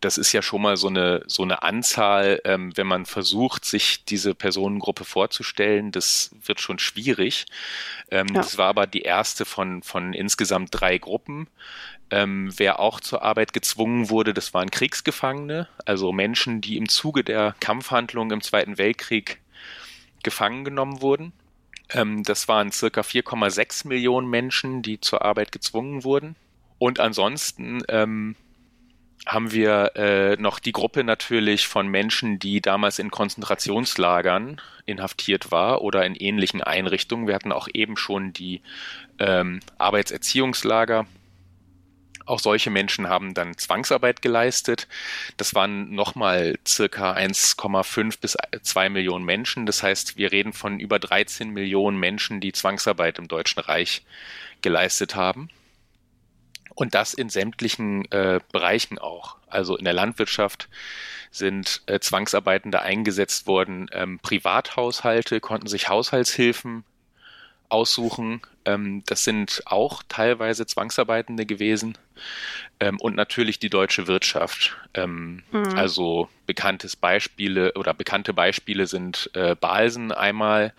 [0.00, 4.04] das ist ja schon mal so eine, so eine Anzahl, ähm, wenn man versucht, sich
[4.04, 7.46] diese Personengruppe vorzustellen, das wird schon schwierig.
[8.10, 8.34] Ähm, ja.
[8.34, 11.48] Das war aber die erste von, von insgesamt drei Gruppen.
[12.10, 17.22] Ähm, wer auch zur Arbeit gezwungen wurde, das waren Kriegsgefangene, also Menschen, die im Zuge
[17.22, 19.40] der Kampfhandlungen im Zweiten Weltkrieg
[20.22, 21.32] gefangen genommen wurden.
[21.90, 26.36] Ähm, das waren circa 4,6 Millionen Menschen, die zur Arbeit gezwungen wurden.
[26.78, 28.34] Und ansonsten ähm,
[29.26, 35.82] haben wir äh, noch die Gruppe natürlich von Menschen, die damals in Konzentrationslagern inhaftiert war
[35.82, 37.26] oder in ähnlichen Einrichtungen.
[37.26, 38.62] Wir hatten auch eben schon die
[39.18, 41.06] ähm, Arbeitserziehungslager.
[42.26, 44.88] Auch solche Menschen haben dann Zwangsarbeit geleistet.
[45.36, 49.66] Das waren nochmal circa 1,5 bis 2 Millionen Menschen.
[49.66, 54.02] Das heißt, wir reden von über 13 Millionen Menschen, die Zwangsarbeit im Deutschen Reich
[54.62, 55.50] geleistet haben.
[56.80, 59.36] Und das in sämtlichen äh, Bereichen auch.
[59.48, 60.70] Also in der Landwirtschaft
[61.30, 63.90] sind äh, Zwangsarbeitende eingesetzt worden.
[63.92, 66.84] Ähm, Privathaushalte konnten sich Haushaltshilfen
[67.68, 68.40] aussuchen.
[68.64, 71.98] Ähm, das sind auch teilweise Zwangsarbeitende gewesen.
[72.80, 74.74] Ähm, und natürlich die deutsche Wirtschaft.
[74.94, 75.76] Ähm, mhm.
[75.76, 80.72] Also bekanntes Beispiele oder bekannte Beispiele sind äh, Balsen einmal.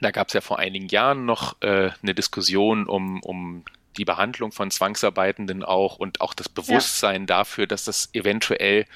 [0.00, 3.64] Da gab es ja vor einigen Jahren noch äh, eine Diskussion um, um
[3.96, 7.26] die Behandlung von Zwangsarbeitenden auch und auch das Bewusstsein ja.
[7.26, 8.86] dafür, dass das eventuell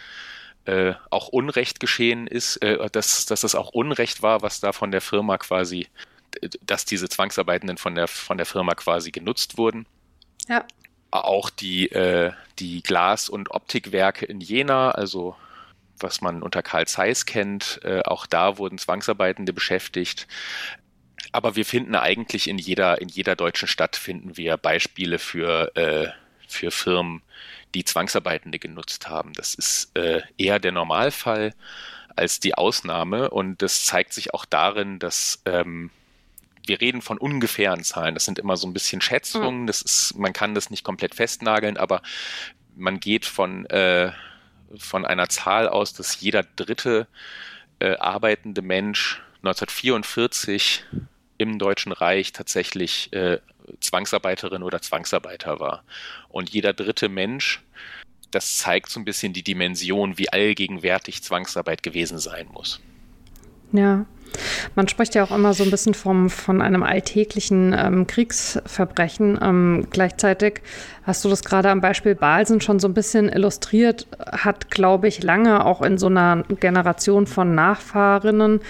[0.64, 4.90] äh, auch Unrecht geschehen ist, äh, dass, dass das auch Unrecht war, was da von
[4.90, 5.88] der Firma quasi,
[6.60, 9.86] dass diese Zwangsarbeitenden von der, von der Firma quasi genutzt wurden.
[10.48, 10.64] Ja.
[11.10, 15.36] Auch die, äh, die Glas- und Optikwerke in Jena, also
[15.98, 20.26] was man unter Karl Zeiss kennt, äh, auch da wurden Zwangsarbeitende beschäftigt
[21.36, 26.08] aber wir finden eigentlich in jeder, in jeder deutschen Stadt finden wir Beispiele für, äh,
[26.48, 27.20] für Firmen,
[27.74, 29.34] die Zwangsarbeitende genutzt haben.
[29.34, 31.52] Das ist äh, eher der Normalfall
[32.16, 35.90] als die Ausnahme und das zeigt sich auch darin, dass ähm,
[36.66, 38.14] wir reden von ungefähren Zahlen.
[38.14, 39.62] Das sind immer so ein bisschen Schätzungen.
[39.62, 39.66] Mhm.
[39.66, 42.00] Das ist, man kann das nicht komplett festnageln, aber
[42.76, 44.10] man geht von, äh,
[44.78, 47.06] von einer Zahl aus, dass jeder dritte
[47.78, 50.82] äh, arbeitende Mensch 1944
[51.38, 53.38] im Deutschen Reich tatsächlich äh,
[53.80, 55.82] Zwangsarbeiterin oder Zwangsarbeiter war.
[56.28, 57.62] Und jeder dritte Mensch,
[58.30, 62.80] das zeigt so ein bisschen die Dimension, wie allgegenwärtig Zwangsarbeit gewesen sein muss.
[63.72, 64.06] Ja.
[64.74, 69.38] Man spricht ja auch immer so ein bisschen vom, von einem alltäglichen ähm, Kriegsverbrechen.
[69.40, 70.60] Ähm, gleichzeitig
[71.06, 75.22] hast du das gerade am Beispiel Balsen schon so ein bisschen illustriert, hat, glaube ich,
[75.22, 78.60] lange auch in so einer Generation von Nachfahrinnen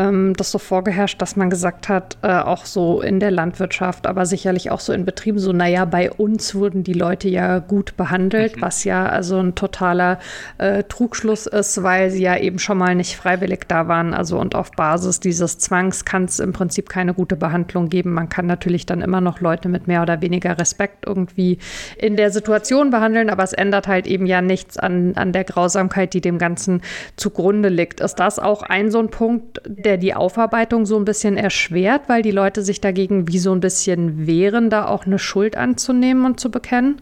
[0.00, 4.24] ähm, das so vorgeherrscht, dass man gesagt hat, äh, auch so in der Landwirtschaft, aber
[4.24, 8.56] sicherlich auch so in Betrieben, so, naja, bei uns wurden die Leute ja gut behandelt,
[8.56, 8.62] mhm.
[8.62, 10.18] was ja also ein totaler
[10.58, 14.14] äh, Trugschluss ist, weil sie ja eben schon mal nicht freiwillig da waren.
[14.14, 18.12] Also und auf Basis dieses Zwangs kann es im Prinzip keine gute Behandlung geben.
[18.12, 21.58] Man kann natürlich dann immer noch Leute mit mehr oder weniger Respekt irgendwie
[21.96, 26.14] in der Situation behandeln, aber es ändert halt eben ja nichts an, an der Grausamkeit,
[26.14, 26.82] die dem Ganzen
[27.16, 28.00] zugrunde liegt.
[28.00, 32.22] Ist das auch ein so ein Punkt, der die Aufarbeitung so ein bisschen erschwert, weil
[32.22, 36.40] die Leute sich dagegen wie so ein bisschen wehren, da auch eine Schuld anzunehmen und
[36.40, 37.00] zu bekennen?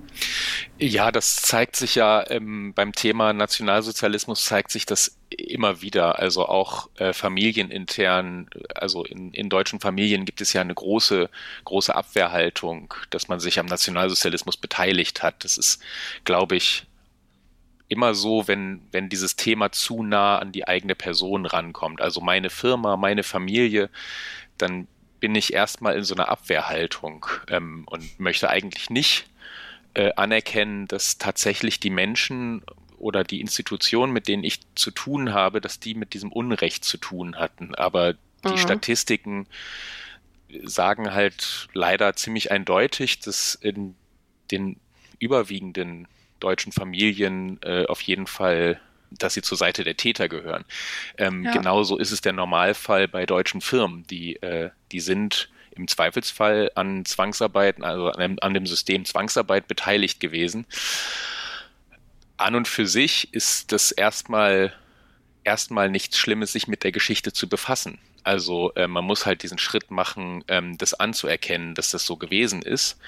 [0.79, 6.19] Ja, das zeigt sich ja ähm, beim Thema Nationalsozialismus zeigt sich das immer wieder.
[6.19, 11.29] Also auch äh, familienintern, also in, in deutschen Familien gibt es ja eine große,
[11.65, 15.45] große Abwehrhaltung, dass man sich am Nationalsozialismus beteiligt hat.
[15.45, 15.83] Das ist,
[16.25, 16.87] glaube ich,
[17.89, 22.51] immer so, wenn, wenn dieses Thema zu nah an die eigene Person rankommt, also meine
[22.51, 23.91] Firma, meine Familie,
[24.59, 24.87] dann
[25.21, 29.27] bin ich erstmal in so einer Abwehrhaltung ähm, und möchte eigentlich nicht
[29.95, 32.63] äh, anerkennen, dass tatsächlich die Menschen
[32.99, 36.99] oder die Institutionen, mit denen ich zu tun habe, dass die mit diesem Unrecht zu
[36.99, 37.75] tun hatten.
[37.75, 38.59] Aber die mhm.
[38.59, 39.47] Statistiken
[40.65, 43.95] sagen halt leider ziemlich eindeutig, dass in
[44.51, 44.79] den
[45.19, 46.09] überwiegenden
[46.41, 48.81] deutschen Familien äh, auf jeden Fall
[49.11, 50.65] dass sie zur Seite der Täter gehören.
[51.17, 51.53] Ähm, ja.
[51.53, 54.07] Genauso ist es der Normalfall bei deutschen Firmen.
[54.09, 59.69] Die, äh, die sind im Zweifelsfall an Zwangsarbeit, also an dem, an dem System Zwangsarbeit
[59.69, 60.67] beteiligt gewesen.
[62.39, 64.73] An und für sich ist das erstmal
[65.45, 67.99] erstmal nichts Schlimmes, sich mit der Geschichte zu befassen.
[68.23, 72.61] Also äh, man muss halt diesen Schritt machen, ähm, das anzuerkennen, dass das so gewesen
[72.63, 72.99] ist.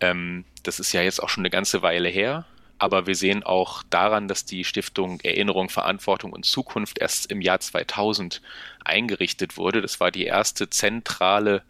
[0.00, 2.44] Ähm, das ist ja jetzt auch schon eine ganze Weile her.
[2.78, 7.60] Aber wir sehen auch daran, dass die Stiftung Erinnerung, Verantwortung und Zukunft erst im Jahr
[7.60, 8.40] 2000
[8.84, 9.82] eingerichtet wurde.
[9.82, 11.62] Das war die erste zentrale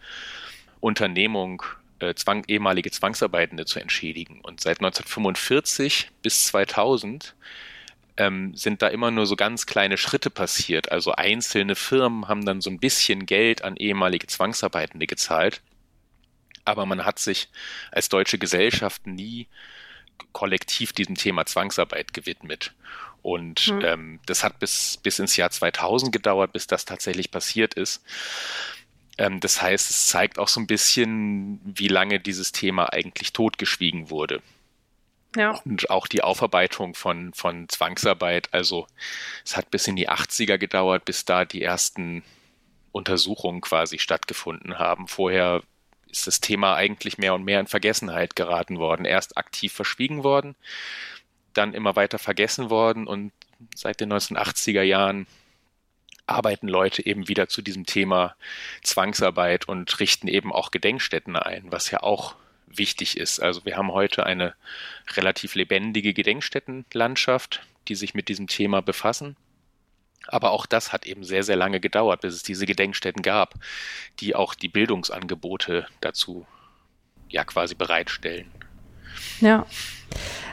[0.81, 1.63] Unternehmung,
[2.01, 4.41] äh, Zwang, ehemalige Zwangsarbeitende zu entschädigen.
[4.41, 7.35] Und seit 1945 bis 2000
[8.17, 10.93] ähm, sind da immer nur so ganz kleine Schritte passiert.
[10.93, 15.63] Also einzelne Firmen haben dann so ein bisschen Geld an ehemalige Zwangsarbeitende gezahlt.
[16.65, 17.49] Aber man hat sich
[17.91, 19.49] als deutsche Gesellschaft nie
[20.33, 22.75] kollektiv diesem Thema Zwangsarbeit gewidmet.
[23.23, 23.81] Und hm.
[23.83, 28.03] ähm, das hat bis, bis ins Jahr 2000 gedauert, bis das tatsächlich passiert ist.
[29.21, 34.09] Ähm, das heißt, es zeigt auch so ein bisschen, wie lange dieses Thema eigentlich totgeschwiegen
[34.09, 34.43] wurde.
[35.37, 35.61] Ja.
[35.65, 38.49] Und auch die Aufarbeitung von, von Zwangsarbeit.
[38.53, 38.87] Also
[39.45, 42.25] es hat bis in die 80er gedauert, bis da die ersten
[42.93, 45.07] Untersuchungen quasi stattgefunden haben.
[45.07, 45.63] Vorher
[46.09, 49.05] ist das Thema eigentlich mehr und mehr in Vergessenheit geraten worden.
[49.05, 50.57] Erst aktiv verschwiegen worden,
[51.53, 53.33] dann immer weiter vergessen worden und
[53.75, 55.27] seit den 1980er Jahren
[56.31, 58.35] arbeiten Leute eben wieder zu diesem Thema
[58.83, 63.41] Zwangsarbeit und richten eben auch Gedenkstätten ein, was ja auch wichtig ist.
[63.41, 64.55] Also wir haben heute eine
[65.15, 69.37] relativ lebendige Gedenkstättenlandschaft, die sich mit diesem Thema befassen.
[70.27, 73.55] Aber auch das hat eben sehr, sehr lange gedauert, bis es diese Gedenkstätten gab,
[74.21, 76.47] die auch die Bildungsangebote dazu
[77.29, 78.51] ja quasi bereitstellen.
[79.41, 79.67] Ja.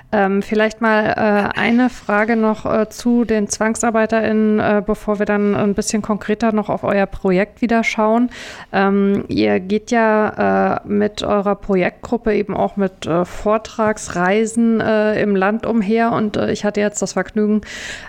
[0.10, 5.54] Ähm, vielleicht mal äh, eine Frage noch äh, zu den ZwangsarbeiterInnen, äh, bevor wir dann
[5.54, 8.30] ein bisschen konkreter noch auf euer Projekt wieder schauen.
[8.72, 15.36] Ähm, ihr geht ja äh, mit eurer Projektgruppe eben auch mit äh, Vortragsreisen äh, im
[15.36, 16.14] Land umher.
[16.14, 17.62] Und ich hatte jetzt das Vergnügen,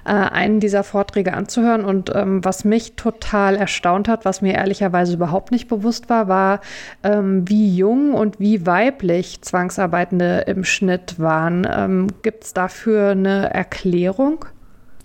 [0.04, 1.84] einen dieser Vorträge anzuhören.
[1.84, 6.60] Und ähm, was mich total erstaunt hat, was mir ehrlicherweise überhaupt nicht bewusst war, war,
[7.02, 11.66] ähm, wie jung und wie weiblich Zwangsarbeitende im Schnitt waren.
[11.70, 14.44] Ähm, Gibt es dafür eine Erklärung?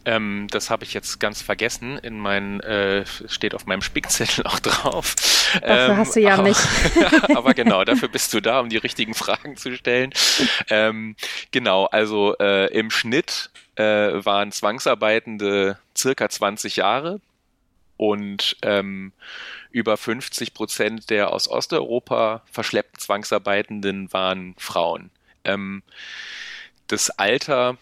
[0.06, 1.98] Ähm, das habe ich jetzt ganz vergessen.
[2.00, 5.16] In mein, äh, steht auf meinem Spickzettel auch drauf.
[5.62, 6.58] Dafür ähm, hast du ja aber, mich.
[7.36, 10.12] aber genau, dafür bist du da, um die richtigen Fragen zu stellen.
[10.70, 11.16] Ähm,
[11.52, 17.22] genau, also äh, im Schnitt äh, waren Zwangsarbeitende circa 20 Jahre
[17.98, 19.14] und ähm,
[19.72, 25.10] über 50 Prozent der aus Osteuropa verschleppten Zwangsarbeitenden waren Frauen.
[25.44, 25.84] Ähm,
[26.88, 27.78] das Alter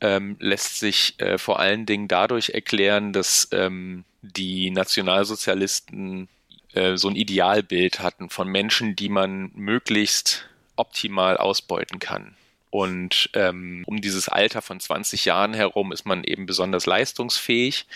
[0.00, 6.28] ähm, lässt sich äh, vor allen Dingen dadurch erklären, dass ähm, die Nationalsozialisten
[6.72, 12.36] äh, so ein Idealbild hatten von Menschen, die man möglichst optimal ausbeuten kann.
[12.70, 17.86] Und ähm, um dieses Alter von 20 Jahren herum ist man eben besonders leistungsfähig.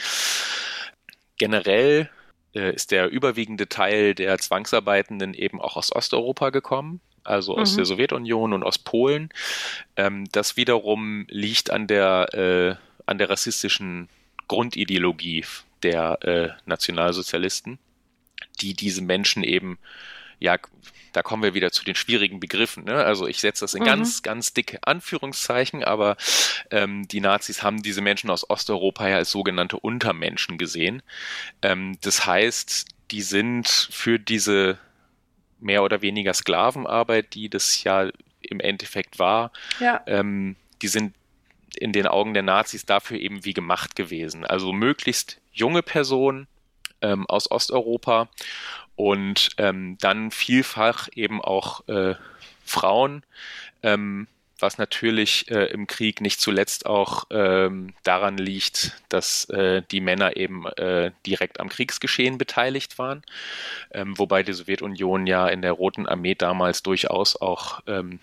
[1.37, 2.09] Generell
[2.55, 7.77] äh, ist der überwiegende Teil der Zwangsarbeitenden eben auch aus Osteuropa gekommen also aus mhm.
[7.77, 9.31] der Sowjetunion und aus Polen.
[9.97, 12.75] Ähm, das wiederum liegt an der, äh,
[13.07, 14.09] an der rassistischen
[14.49, 15.45] Grundideologie
[15.83, 17.79] der äh, Nationalsozialisten,
[18.61, 19.79] die diese Menschen eben,
[20.41, 20.57] ja,
[21.13, 22.85] da kommen wir wieder zu den schwierigen Begriffen.
[22.85, 22.95] Ne?
[22.95, 23.87] Also ich setze das in mhm.
[23.87, 26.17] ganz, ganz dicke Anführungszeichen, aber
[26.71, 31.03] ähm, die Nazis haben diese Menschen aus Osteuropa ja als sogenannte Untermenschen gesehen.
[31.63, 34.79] Ähm, das heißt, die sind für diese
[35.61, 40.03] mehr oder weniger Sklavenarbeit, die das ja im Endeffekt war, ja.
[40.07, 41.15] ähm, die sind
[41.77, 44.45] in den Augen der Nazis dafür eben wie gemacht gewesen.
[44.45, 46.47] Also möglichst junge Personen
[47.03, 48.29] ähm, aus Osteuropa
[48.97, 52.15] und ähm, dann vielfach eben auch äh,
[52.65, 53.23] Frauen,
[53.83, 54.27] ähm,
[54.59, 60.37] was natürlich äh, im Krieg nicht zuletzt auch ähm, daran liegt, dass äh, die Männer
[60.37, 63.23] eben äh, direkt am Kriegsgeschehen beteiligt waren,
[63.93, 68.19] ähm, wobei die Sowjetunion ja in der Roten Armee damals durchaus auch ähm,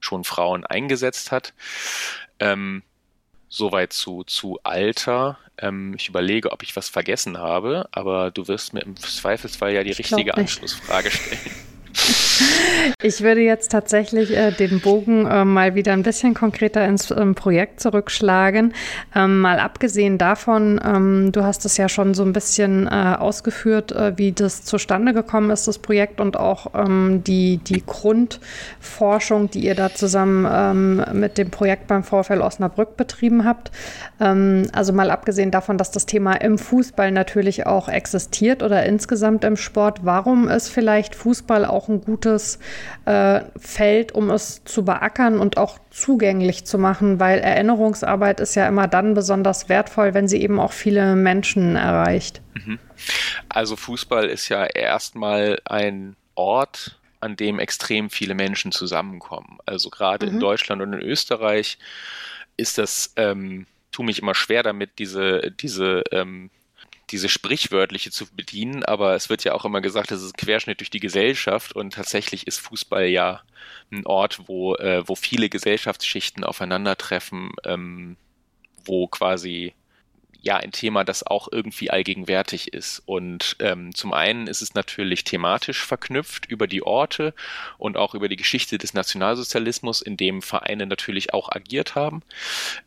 [0.00, 1.54] schon Frauen eingesetzt hat.
[2.38, 2.82] Ähm,
[3.48, 5.38] soweit zu, zu Alter.
[5.58, 9.82] Ähm, ich überlege, ob ich was vergessen habe, aber du wirst mir im Zweifelsfall ja
[9.82, 11.67] die richtige Anschlussfrage stellen.
[13.02, 17.34] Ich würde jetzt tatsächlich äh, den Bogen äh, mal wieder ein bisschen konkreter ins ähm,
[17.34, 18.74] Projekt zurückschlagen.
[19.14, 23.92] Ähm, mal abgesehen davon, ähm, du hast es ja schon so ein bisschen äh, ausgeführt,
[23.92, 29.60] äh, wie das zustande gekommen ist, das Projekt und auch ähm, die, die Grundforschung, die
[29.60, 33.70] ihr da zusammen ähm, mit dem Projekt beim VfL Osnabrück betrieben habt.
[34.20, 39.44] Ähm, also mal abgesehen davon, dass das Thema im Fußball natürlich auch existiert oder insgesamt
[39.44, 42.58] im Sport, warum ist vielleicht Fußball auch ein gutes
[43.04, 48.68] äh, Feld, um es zu beackern und auch zugänglich zu machen, weil Erinnerungsarbeit ist ja
[48.68, 52.42] immer dann besonders wertvoll, wenn sie eben auch viele Menschen erreicht.
[52.54, 52.78] Mhm.
[53.48, 59.58] Also Fußball ist ja erstmal ein Ort, an dem extrem viele Menschen zusammenkommen.
[59.66, 60.34] Also gerade mhm.
[60.34, 61.78] in Deutschland und in Österreich
[62.56, 66.50] ist das, ähm, tu mich immer schwer damit, diese, diese, ähm,
[67.10, 70.80] diese sprichwörtliche zu bedienen, aber es wird ja auch immer gesagt, das ist ein Querschnitt
[70.80, 73.42] durch die Gesellschaft und tatsächlich ist Fußball ja
[73.90, 78.16] ein Ort, wo, äh, wo viele Gesellschaftsschichten aufeinandertreffen, ähm,
[78.84, 79.74] wo quasi
[80.40, 83.02] ja ein Thema, das auch irgendwie allgegenwärtig ist.
[83.06, 87.34] Und ähm, zum einen ist es natürlich thematisch verknüpft über die Orte
[87.76, 92.22] und auch über die Geschichte des Nationalsozialismus, in dem Vereine natürlich auch agiert haben.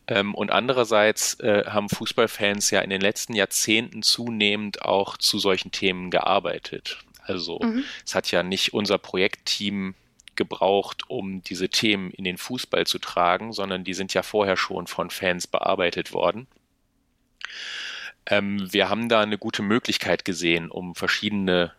[0.06, 5.72] Ähm, und andererseits äh, haben Fußballfans ja in den letzten Jahrzehnten zunehmend auch zu solchen
[5.72, 6.98] Themen gearbeitet.
[7.24, 7.84] Also mhm.
[8.04, 9.94] es hat ja nicht unser Projektteam
[10.34, 14.86] gebraucht, um diese Themen in den Fußball zu tragen, sondern die sind ja vorher schon
[14.86, 16.46] von Fans bearbeitet worden.
[18.26, 21.72] Ähm, wir haben da eine gute Möglichkeit gesehen, um verschiedene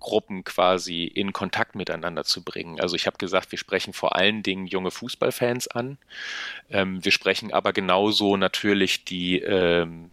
[0.00, 2.80] Gruppen quasi in Kontakt miteinander zu bringen.
[2.80, 5.98] Also ich habe gesagt, wir sprechen vor allen Dingen junge Fußballfans an.
[6.70, 10.10] Ähm, wir sprechen aber genauso natürlich die, ähm,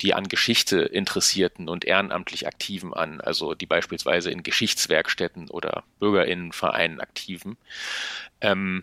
[0.00, 7.00] die an Geschichte Interessierten und ehrenamtlich Aktiven an, also die beispielsweise in Geschichtswerkstätten oder Bürgerinnenvereinen
[7.00, 7.58] aktiven.
[8.40, 8.82] Ähm,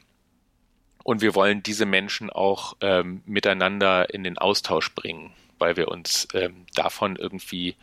[1.09, 6.27] und wir wollen diese Menschen auch ähm, miteinander in den Austausch bringen, weil wir uns
[6.35, 7.75] ähm, davon irgendwie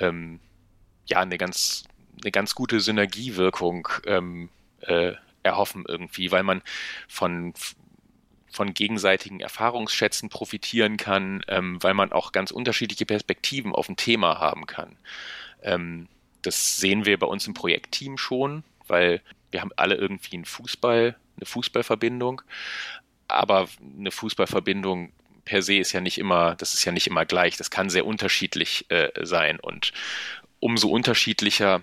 [0.00, 0.40] ähm,
[1.06, 1.84] ja eine ganz
[2.20, 4.48] eine ganz gute Synergiewirkung ähm,
[4.80, 5.12] äh,
[5.44, 6.60] erhoffen irgendwie, weil man
[7.06, 7.54] von
[8.50, 14.40] von gegenseitigen Erfahrungsschätzen profitieren kann, ähm, weil man auch ganz unterschiedliche Perspektiven auf ein Thema
[14.40, 14.96] haben kann.
[15.62, 16.08] Ähm,
[16.42, 21.14] das sehen wir bei uns im Projektteam schon, weil wir haben alle irgendwie einen Fußball
[21.36, 22.42] eine Fußballverbindung.
[23.28, 23.68] Aber
[23.98, 25.12] eine Fußballverbindung
[25.44, 27.56] per se ist ja nicht immer, das ist ja nicht immer gleich.
[27.56, 29.58] Das kann sehr unterschiedlich äh, sein.
[29.60, 29.92] Und
[30.60, 31.82] umso unterschiedlicher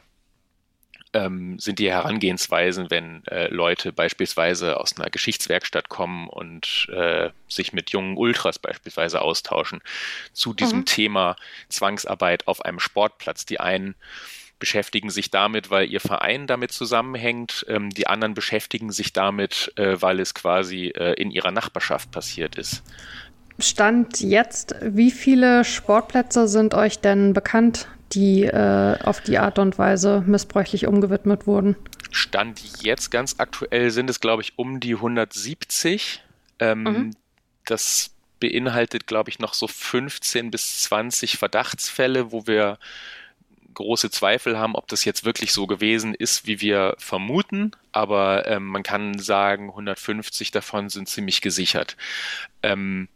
[1.13, 7.72] ähm, sind die Herangehensweisen, wenn äh, Leute beispielsweise aus einer Geschichtswerkstatt kommen und äh, sich
[7.72, 9.82] mit jungen Ultras beispielsweise austauschen
[10.34, 10.86] zu diesem mhm.
[10.86, 11.36] Thema
[11.70, 13.46] Zwangsarbeit auf einem Sportplatz.
[13.46, 13.96] Die einen
[14.60, 17.66] beschäftigen sich damit, weil ihr Verein damit zusammenhängt.
[17.68, 22.56] Ähm, die anderen beschäftigen sich damit, äh, weil es quasi äh, in ihrer Nachbarschaft passiert
[22.56, 22.84] ist.
[23.60, 29.78] Stand jetzt, wie viele Sportplätze sind euch denn bekannt, die äh, auf die Art und
[29.78, 31.76] Weise missbräuchlich umgewidmet wurden?
[32.12, 36.24] Stand jetzt ganz aktuell sind es, glaube ich, um die 170.
[36.60, 37.12] Ähm, mhm.
[37.66, 42.78] Das beinhaltet, glaube ich, noch so 15 bis 20 Verdachtsfälle, wo wir
[43.74, 47.72] große Zweifel haben, ob das jetzt wirklich so gewesen ist, wie wir vermuten.
[47.92, 51.98] Aber ähm, man kann sagen, 150 davon sind ziemlich gesichert.
[52.62, 53.08] Ähm,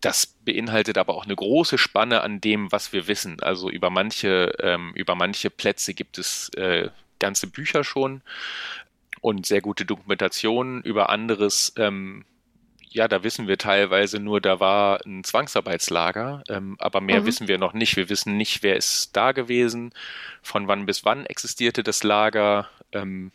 [0.00, 3.40] das beinhaltet aber auch eine große Spanne an dem, was wir wissen.
[3.40, 8.20] Also über manche, ähm, über manche Plätze gibt es äh, ganze Bücher schon
[9.20, 10.82] und sehr gute Dokumentationen.
[10.82, 12.24] Über anderes ähm,
[12.92, 17.26] ja, da wissen wir teilweise nur, da war ein Zwangsarbeitslager, ähm, aber mehr mhm.
[17.26, 17.96] wissen wir noch nicht.
[17.96, 19.92] Wir wissen nicht, wer ist da gewesen,
[20.42, 22.68] von wann bis wann existierte das Lager.
[22.92, 23.32] Ähm,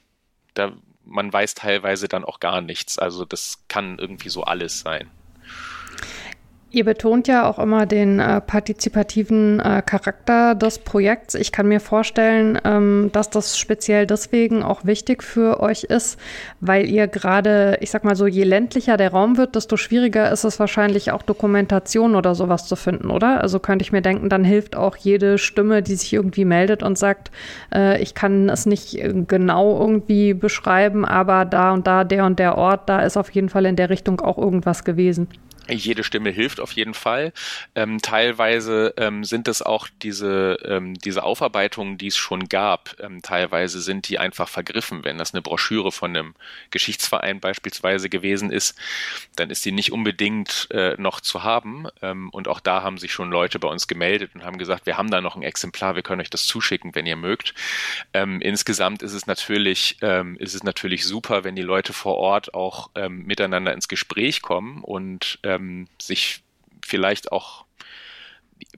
[0.54, 3.00] da, man weiß teilweise dann auch gar nichts.
[3.00, 5.10] Also das kann irgendwie so alles sein.
[6.70, 11.34] Ihr betont ja auch immer den äh, partizipativen äh, Charakter des Projekts.
[11.34, 16.20] Ich kann mir vorstellen, ähm, dass das speziell deswegen auch wichtig für euch ist,
[16.60, 20.44] weil ihr gerade, ich sag mal so, je ländlicher der Raum wird, desto schwieriger ist
[20.44, 23.42] es wahrscheinlich auch Dokumentation oder sowas zu finden, oder?
[23.42, 26.98] Also könnte ich mir denken, dann hilft auch jede Stimme, die sich irgendwie meldet und
[26.98, 27.32] sagt,
[27.74, 32.40] äh, ich kann es nicht äh, genau irgendwie beschreiben, aber da und da, der und
[32.40, 35.30] der Ort, da ist auf jeden Fall in der Richtung auch irgendwas gewesen.
[35.70, 37.34] Jede Stimme hilft auf jeden Fall.
[37.76, 42.96] Ähm, teilweise ähm, sind es auch diese, ähm, diese Aufarbeitungen, die es schon gab.
[43.00, 45.04] Ähm, teilweise sind die einfach vergriffen.
[45.04, 46.36] Wenn das eine Broschüre von einem
[46.72, 48.78] Geschichtsverein beispielsweise gewesen ist,
[49.36, 51.88] dann ist die nicht unbedingt äh, noch zu haben.
[52.02, 54.98] Ähm, und auch da haben sich schon Leute bei uns gemeldet und haben gesagt, wir
[54.98, 57.54] haben da noch ein Exemplar, wir können euch das zuschicken, wenn ihr mögt.
[58.14, 59.98] Ähm, insgesamt ist es natürlich,
[60.38, 65.40] ist es natürlich super, wenn die Leute vor Ort auch miteinander ins Gespräch kommen und
[65.58, 66.44] ähm, sich
[66.86, 67.66] vielleicht auch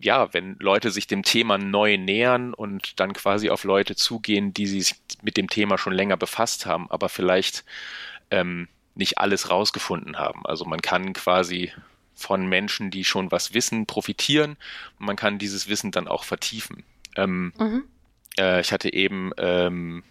[0.02, 4.68] ja, wenn Leute sich dem Thema neu nähern und dann quasi auf Leute zugehen, die
[4.68, 7.64] sich mit dem Thema schon länger befasst haben, aber vielleicht
[8.32, 10.46] ähm, nicht alles rausgefunden haben.
[10.46, 11.72] Also man kann quasi
[12.14, 14.58] von Menschen, die schon was wissen, profitieren
[15.00, 16.84] und man kann dieses Wissen dann auch vertiefen.
[17.16, 17.84] Ähm, mhm.
[18.38, 20.04] äh, ich hatte eben ähm,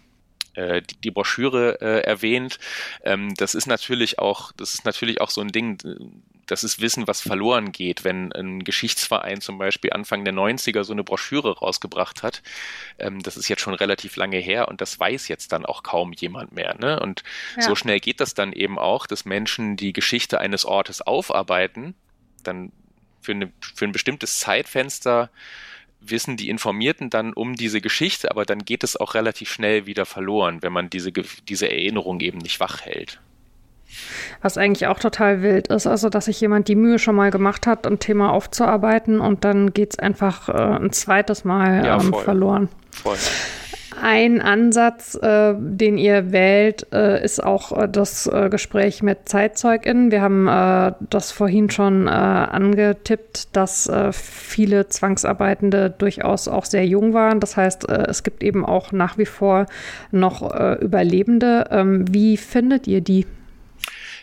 [0.55, 2.59] äh, die, die Broschüre äh, erwähnt.
[3.03, 5.77] Ähm, das ist natürlich auch, das ist natürlich auch so ein Ding,
[6.49, 10.93] das ist Wissen, was verloren geht, wenn ein Geschichtsverein zum Beispiel Anfang der 90er so
[10.93, 12.41] eine Broschüre rausgebracht hat.
[12.97, 16.11] Ähm, das ist jetzt schon relativ lange her und das weiß jetzt dann auch kaum
[16.13, 16.75] jemand mehr.
[16.79, 16.99] Ne?
[16.99, 17.23] Und
[17.55, 17.61] ja.
[17.61, 21.93] so schnell geht das dann eben auch, dass Menschen die Geschichte eines Ortes aufarbeiten,
[22.43, 22.71] dann
[23.21, 25.29] für, eine, für ein bestimmtes Zeitfenster
[26.01, 30.05] wissen die Informierten dann um diese Geschichte, aber dann geht es auch relativ schnell wieder
[30.05, 33.19] verloren, wenn man diese, diese Erinnerung eben nicht wach hält.
[34.41, 37.67] Was eigentlich auch total wild ist, also dass sich jemand die Mühe schon mal gemacht
[37.67, 42.13] hat, ein Thema aufzuarbeiten und dann geht es einfach äh, ein zweites Mal ja, ähm,
[42.13, 42.69] verloren.
[42.91, 43.17] Voll.
[44.01, 50.11] Ein Ansatz, äh, den ihr wählt, äh, ist auch äh, das äh, Gespräch mit ZeitzeugInnen.
[50.11, 57.39] Wir haben äh, das vorhin schon angetippt, dass viele Zwangsarbeitende durchaus auch sehr jung waren.
[57.39, 59.65] Das heißt, es gibt eben auch nach wie vor
[60.11, 60.41] noch
[60.79, 61.65] Überlebende.
[61.71, 63.25] Ähm, wie findet ihr die?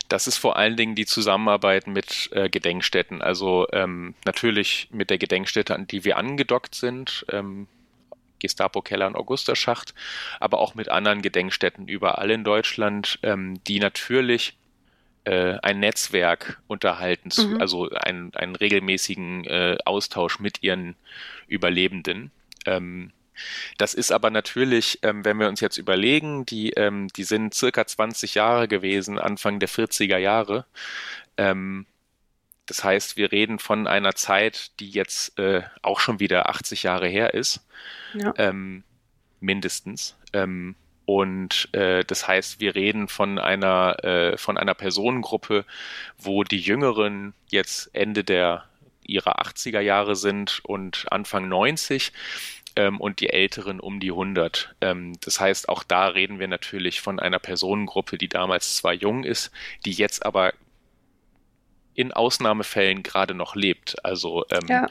[0.08, 3.22] Das ist vor allen Dingen die Zusammenarbeit mit äh, Gedenkstätten.
[3.22, 7.66] Also ähm, natürlich mit der Gedenkstätte, an die wir angedockt sind, ähm,
[8.38, 9.94] Gestapo-Keller und Augusterschacht,
[10.40, 14.56] aber auch mit anderen Gedenkstätten überall in Deutschland, ähm, die natürlich
[15.24, 17.60] äh, ein Netzwerk unterhalten, mhm.
[17.60, 20.94] also einen, einen regelmäßigen äh, Austausch mit ihren
[21.48, 22.30] Überlebenden.
[22.64, 23.10] Ähm,
[23.78, 27.86] das ist aber natürlich, ähm, wenn wir uns jetzt überlegen, die, ähm, die sind circa
[27.86, 30.66] 20 Jahre gewesen, Anfang der 40er Jahre.
[31.36, 31.86] Ähm,
[32.66, 37.06] das heißt, wir reden von einer Zeit, die jetzt äh, auch schon wieder 80 Jahre
[37.06, 37.64] her ist.
[38.14, 38.34] Ja.
[38.38, 38.82] Ähm,
[39.40, 40.16] mindestens.
[40.32, 40.74] Ähm,
[41.04, 45.64] und äh, das heißt, wir reden von einer, äh, von einer Personengruppe,
[46.18, 48.64] wo die Jüngeren jetzt Ende der
[49.04, 52.12] ihrer 80er Jahre sind und Anfang 90
[52.76, 54.74] ähm, und die Älteren um die 100.
[54.80, 59.24] Ähm, das heißt, auch da reden wir natürlich von einer Personengruppe, die damals zwar jung
[59.24, 59.50] ist,
[59.84, 60.52] die jetzt aber
[61.94, 64.04] in Ausnahmefällen gerade noch lebt.
[64.04, 64.88] Also ähm, ja.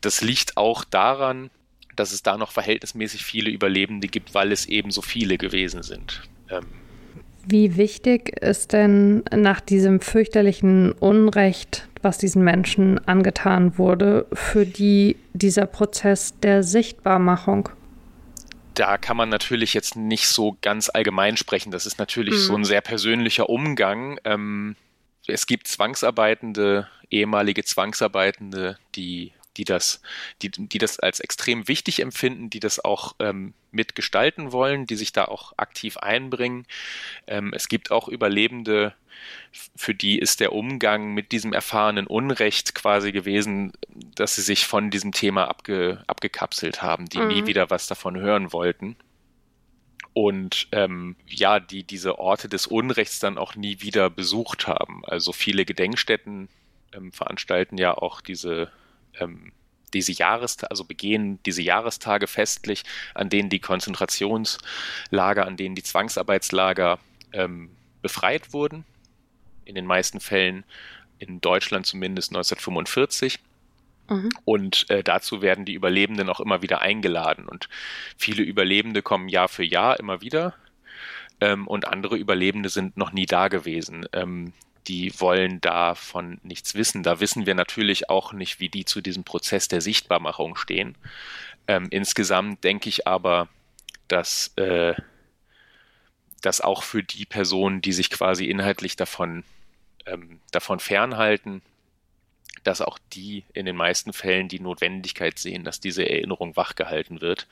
[0.00, 1.50] das liegt auch daran,
[1.96, 6.22] dass es da noch verhältnismäßig viele Überlebende gibt, weil es eben so viele gewesen sind.
[6.48, 6.66] Ähm,
[7.50, 15.16] wie wichtig ist denn nach diesem fürchterlichen Unrecht, was diesen Menschen angetan wurde, für die
[15.32, 17.70] dieser Prozess der Sichtbarmachung?
[18.74, 21.72] Da kann man natürlich jetzt nicht so ganz allgemein sprechen.
[21.72, 22.38] Das ist natürlich mhm.
[22.38, 24.20] so ein sehr persönlicher Umgang.
[24.24, 24.76] Ähm,
[25.26, 30.00] es gibt Zwangsarbeitende, ehemalige Zwangsarbeitende, die die das,
[30.40, 35.12] die, die das als extrem wichtig empfinden, die das auch ähm, mitgestalten wollen, die sich
[35.12, 36.66] da auch aktiv einbringen.
[37.26, 38.94] Ähm, es gibt auch Überlebende,
[39.76, 43.72] für die ist der Umgang mit diesem erfahrenen Unrecht quasi gewesen,
[44.14, 47.28] dass sie sich von diesem Thema abge, abgekapselt haben, die mhm.
[47.28, 48.96] nie wieder was davon hören wollten.
[50.12, 55.02] Und ähm, ja, die diese Orte des Unrechts dann auch nie wieder besucht haben.
[55.04, 56.48] Also viele Gedenkstätten
[56.92, 58.70] ähm, veranstalten ja auch diese
[59.18, 59.52] ähm,
[59.94, 66.98] diese Jahrestage, also begehen diese Jahrestage festlich, an denen die Konzentrationslager, an denen die Zwangsarbeitslager
[67.32, 67.70] ähm,
[68.02, 68.84] befreit wurden.
[69.64, 70.64] In den meisten Fällen
[71.18, 73.40] in Deutschland zumindest 1945.
[74.08, 74.30] Mhm.
[74.44, 77.46] Und äh, dazu werden die Überlebenden auch immer wieder eingeladen.
[77.46, 77.68] Und
[78.16, 80.54] viele Überlebende kommen Jahr für Jahr immer wieder.
[81.40, 84.06] Ähm, und andere Überlebende sind noch nie da gewesen.
[84.12, 84.52] Ähm,
[84.88, 87.02] die wollen davon nichts wissen.
[87.02, 90.96] Da wissen wir natürlich auch nicht, wie die zu diesem Prozess der Sichtbarmachung stehen.
[91.66, 93.48] Ähm, insgesamt denke ich aber,
[94.08, 94.94] dass, äh,
[96.40, 99.44] dass auch für die Personen, die sich quasi inhaltlich davon,
[100.06, 101.60] ähm, davon fernhalten,
[102.64, 107.46] dass auch die in den meisten Fällen die Notwendigkeit sehen, dass diese Erinnerung wachgehalten wird.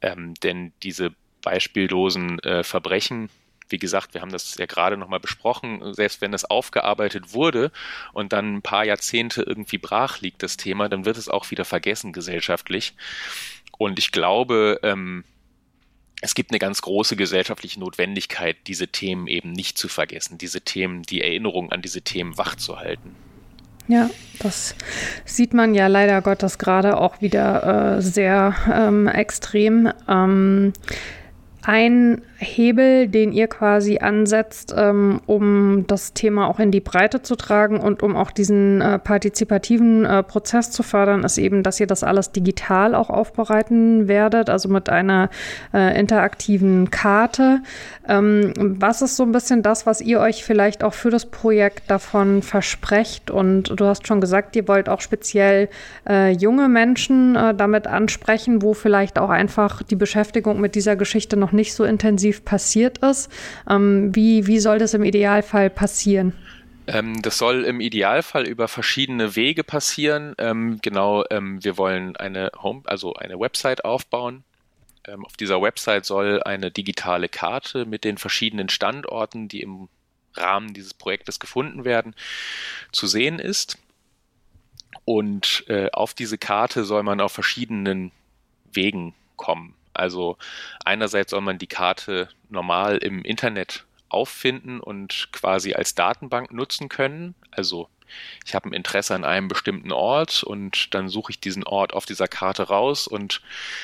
[0.00, 3.30] Ähm, denn diese beispiellosen äh, Verbrechen,
[3.70, 7.70] wie gesagt, wir haben das ja gerade nochmal besprochen, selbst wenn es aufgearbeitet wurde
[8.12, 11.64] und dann ein paar Jahrzehnte irgendwie brach liegt, das Thema, dann wird es auch wieder
[11.64, 12.94] vergessen gesellschaftlich.
[13.78, 15.24] Und ich glaube, ähm,
[16.20, 21.02] es gibt eine ganz große gesellschaftliche Notwendigkeit, diese Themen eben nicht zu vergessen, diese Themen,
[21.02, 23.14] die Erinnerung an diese Themen wachzuhalten.
[23.86, 24.10] Ja,
[24.40, 24.74] das
[25.24, 29.90] sieht man ja leider Gottes gerade auch wieder äh, sehr ähm, extrem.
[30.06, 30.74] Ähm,
[31.68, 37.36] ein Hebel, den ihr quasi ansetzt, ähm, um das Thema auch in die Breite zu
[37.36, 41.86] tragen und um auch diesen äh, partizipativen äh, Prozess zu fördern, ist eben, dass ihr
[41.86, 45.28] das alles digital auch aufbereiten werdet, also mit einer
[45.74, 47.60] äh, interaktiven Karte.
[48.08, 51.90] Ähm, was ist so ein bisschen das, was ihr euch vielleicht auch für das Projekt
[51.90, 53.30] davon versprecht?
[53.30, 55.68] Und du hast schon gesagt, ihr wollt auch speziell
[56.08, 61.36] äh, junge Menschen äh, damit ansprechen, wo vielleicht auch einfach die Beschäftigung mit dieser Geschichte
[61.36, 63.30] noch nicht nicht so intensiv passiert ist.
[63.68, 66.32] Ähm, wie, wie soll das im Idealfall passieren?
[66.86, 70.34] Ähm, das soll im Idealfall über verschiedene Wege passieren.
[70.38, 74.44] Ähm, genau, ähm, wir wollen eine Home, also eine Website aufbauen.
[75.24, 79.88] Auf dieser Website soll eine digitale Karte mit den verschiedenen Standorten, die im
[80.34, 82.14] Rahmen dieses Projektes gefunden werden,
[82.92, 83.78] zu sehen ist.
[85.06, 88.12] Und äh, auf diese Karte soll man auf verschiedenen
[88.70, 89.74] Wegen kommen.
[89.98, 90.36] Also
[90.84, 97.34] einerseits soll man die Karte normal im Internet auffinden und quasi als Datenbank nutzen können.
[97.50, 97.88] Also
[98.44, 102.06] ich habe ein Interesse an einem bestimmten Ort und dann suche ich diesen Ort auf
[102.06, 103.42] dieser Karte raus und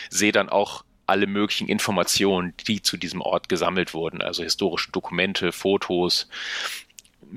[0.08, 5.52] sehe dann auch alle möglichen Informationen, die zu diesem Ort gesammelt wurden, also historische Dokumente,
[5.52, 6.28] Fotos,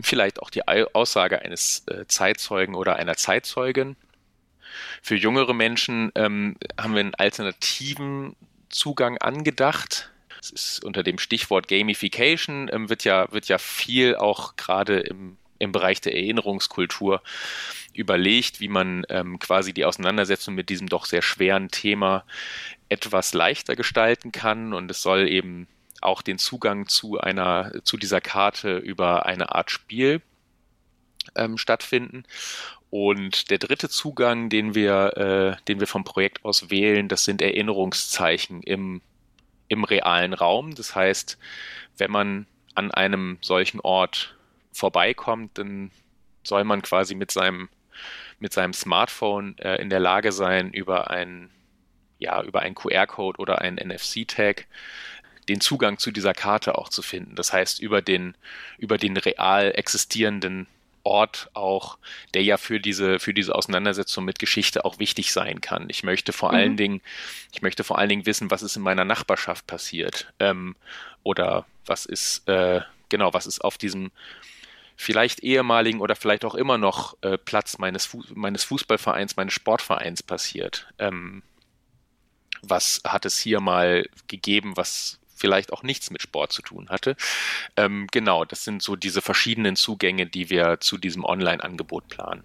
[0.01, 3.95] vielleicht auch die Aussage eines äh, Zeitzeugen oder einer Zeitzeugin.
[5.01, 8.36] Für jüngere Menschen ähm, haben wir einen alternativen
[8.70, 10.11] Zugang angedacht.
[10.39, 15.38] Es ist unter dem Stichwort Gamification ähm, wird ja, wird ja viel auch gerade im,
[15.59, 17.22] im Bereich der Erinnerungskultur
[17.93, 22.26] überlegt, wie man ähm, quasi die Auseinandersetzung mit diesem doch sehr schweren Thema
[22.89, 24.74] etwas leichter gestalten kann.
[24.74, 25.68] Und es soll eben
[26.01, 30.22] auch den Zugang zu einer, zu dieser Karte über eine Art Spiel
[31.36, 32.24] ähm, stattfinden.
[32.89, 37.41] Und der dritte Zugang, den wir, äh, den wir vom Projekt aus wählen, das sind
[37.41, 39.01] Erinnerungszeichen im
[39.67, 40.75] im realen Raum.
[40.75, 41.38] Das heißt,
[41.97, 44.35] wenn man an einem solchen Ort
[44.71, 45.91] vorbeikommt, dann
[46.43, 47.69] soll man quasi mit seinem,
[48.39, 51.49] mit seinem Smartphone äh, in der Lage sein, über ein,
[52.19, 54.67] ja, einen QR-Code oder einen NFC-Tag
[55.49, 57.35] den Zugang zu dieser Karte auch zu finden.
[57.35, 58.35] Das heißt, über den,
[58.77, 60.67] über den real existierenden
[61.08, 61.97] Ort auch,
[62.34, 65.89] der ja für diese, für diese Auseinandersetzung mit Geschichte auch wichtig sein kann.
[65.89, 66.55] Ich möchte vor mhm.
[66.55, 67.01] allen Dingen,
[67.53, 70.32] ich möchte vor allen Dingen wissen, was ist in meiner Nachbarschaft passiert.
[70.39, 70.76] Ähm,
[71.24, 74.12] oder was ist, äh, genau, was ist auf diesem
[74.97, 80.24] vielleicht ehemaligen oder vielleicht auch immer noch äh, Platz meines, Fu meines Fußballvereins, meines Sportvereins
[80.24, 80.88] passiert.
[80.97, 81.43] Ähm,
[82.62, 87.15] was hat es hier mal gegeben, was vielleicht auch nichts mit Sport zu tun hatte.
[87.75, 92.43] Ähm, genau, das sind so diese verschiedenen Zugänge, die wir zu diesem Online-Angebot planen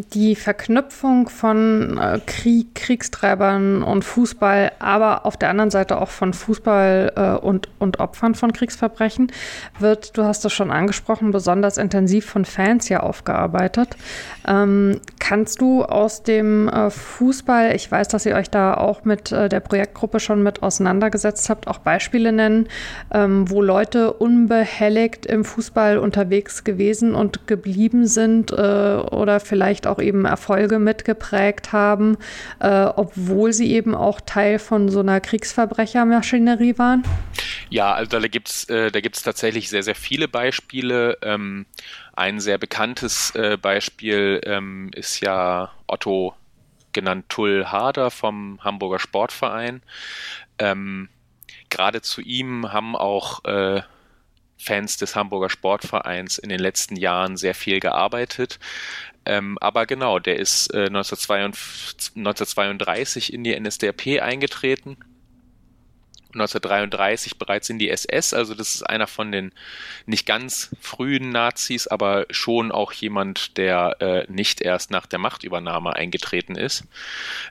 [0.00, 6.32] die Verknüpfung von äh, Krieg, Kriegstreibern und Fußball, aber auf der anderen Seite auch von
[6.32, 9.32] Fußball äh, und, und Opfern von Kriegsverbrechen
[9.78, 13.96] wird, du hast es schon angesprochen, besonders intensiv von Fans ja aufgearbeitet.
[14.46, 19.30] Ähm, kannst du aus dem äh, Fußball, ich weiß, dass ihr euch da auch mit
[19.30, 22.68] der Projektgruppe schon mit auseinandergesetzt habt, auch Beispiele nennen,
[23.12, 29.98] ähm, wo Leute unbehelligt im Fußball unterwegs gewesen und geblieben sind äh, oder vielleicht auch
[29.98, 32.16] eben Erfolge mitgeprägt haben,
[32.60, 37.02] äh, obwohl sie eben auch Teil von so einer Kriegsverbrechermaschinerie waren?
[37.70, 41.18] Ja, also da gibt es äh, tatsächlich sehr, sehr viele Beispiele.
[41.22, 41.66] Ähm,
[42.14, 46.34] ein sehr bekanntes äh, Beispiel ähm, ist ja Otto
[46.92, 49.82] genannt Tull Harder vom Hamburger Sportverein.
[50.58, 51.08] Ähm,
[51.70, 53.82] Gerade zu ihm haben auch äh,
[54.58, 58.58] Fans des Hamburger Sportvereins in den letzten Jahren sehr viel gearbeitet.
[59.28, 64.96] Ähm, aber genau, der ist äh, 1932, 1932 in die NSDAP eingetreten.
[66.32, 69.52] 1933 bereits in die SS, also das ist einer von den
[70.06, 75.94] nicht ganz frühen Nazis, aber schon auch jemand, der äh, nicht erst nach der Machtübernahme
[75.94, 76.84] eingetreten ist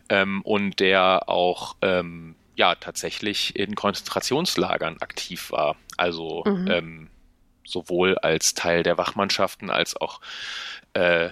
[0.09, 5.75] ähm, und der auch ähm, ja tatsächlich in Konzentrationslagern aktiv war.
[5.97, 6.67] Also mhm.
[6.71, 7.09] ähm,
[7.65, 10.21] sowohl als Teil der Wachmannschaften als auch
[10.93, 11.29] äh,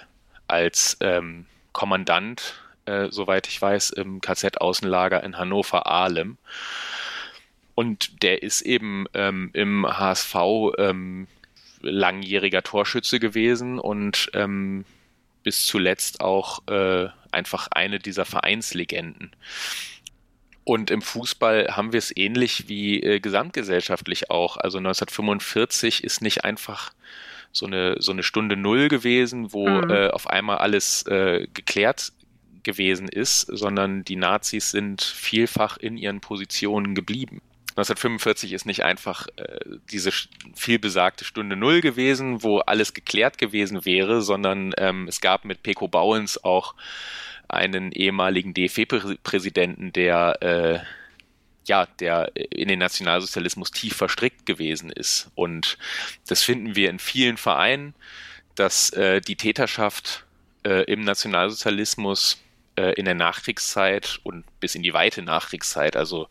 [0.48, 6.38] als ähm, Kommandant, äh, soweit ich weiß, im KZ-Außenlager in Hannover-Ahlem.
[7.76, 10.36] Und der ist eben ähm, im HSV
[10.78, 11.28] ähm,
[11.82, 14.86] langjähriger Torschütze gewesen und ähm,
[15.44, 19.32] bis zuletzt auch äh, einfach eine dieser Vereinslegenden.
[20.64, 24.58] Und im Fußball haben wir es ähnlich wie äh, gesamtgesellschaftlich auch.
[24.58, 26.92] Also 1945 ist nicht einfach
[27.56, 29.90] so eine, so eine Stunde Null gewesen, wo mhm.
[29.90, 32.12] äh, auf einmal alles äh, geklärt
[32.64, 37.42] gewesen ist, sondern die Nazis sind vielfach in ihren Positionen geblieben.
[37.78, 39.60] 1945 ist nicht einfach äh,
[39.92, 40.12] diese
[40.56, 45.88] vielbesagte Stunde Null gewesen, wo alles geklärt gewesen wäre, sondern ähm, es gab mit Peko
[45.88, 46.76] Bauens auch
[47.48, 50.80] einen ehemaligen DFB-Präsidenten, der äh,
[51.66, 55.32] ja, der in den Nationalsozialismus tief verstrickt gewesen ist.
[55.36, 55.78] Und
[56.28, 57.94] das finden wir in vielen Vereinen,
[58.56, 60.26] dass äh, die Täterschaft
[60.66, 62.42] äh, im Nationalsozialismus
[62.78, 66.28] äh, in der Nachkriegszeit und bis in die weite Nachkriegszeit, also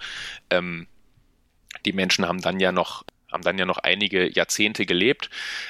[0.51, 0.87] ähm,
[1.85, 5.29] die Menschen haben dann ja noch haben dann ja noch einige Jahrzehnte gelebt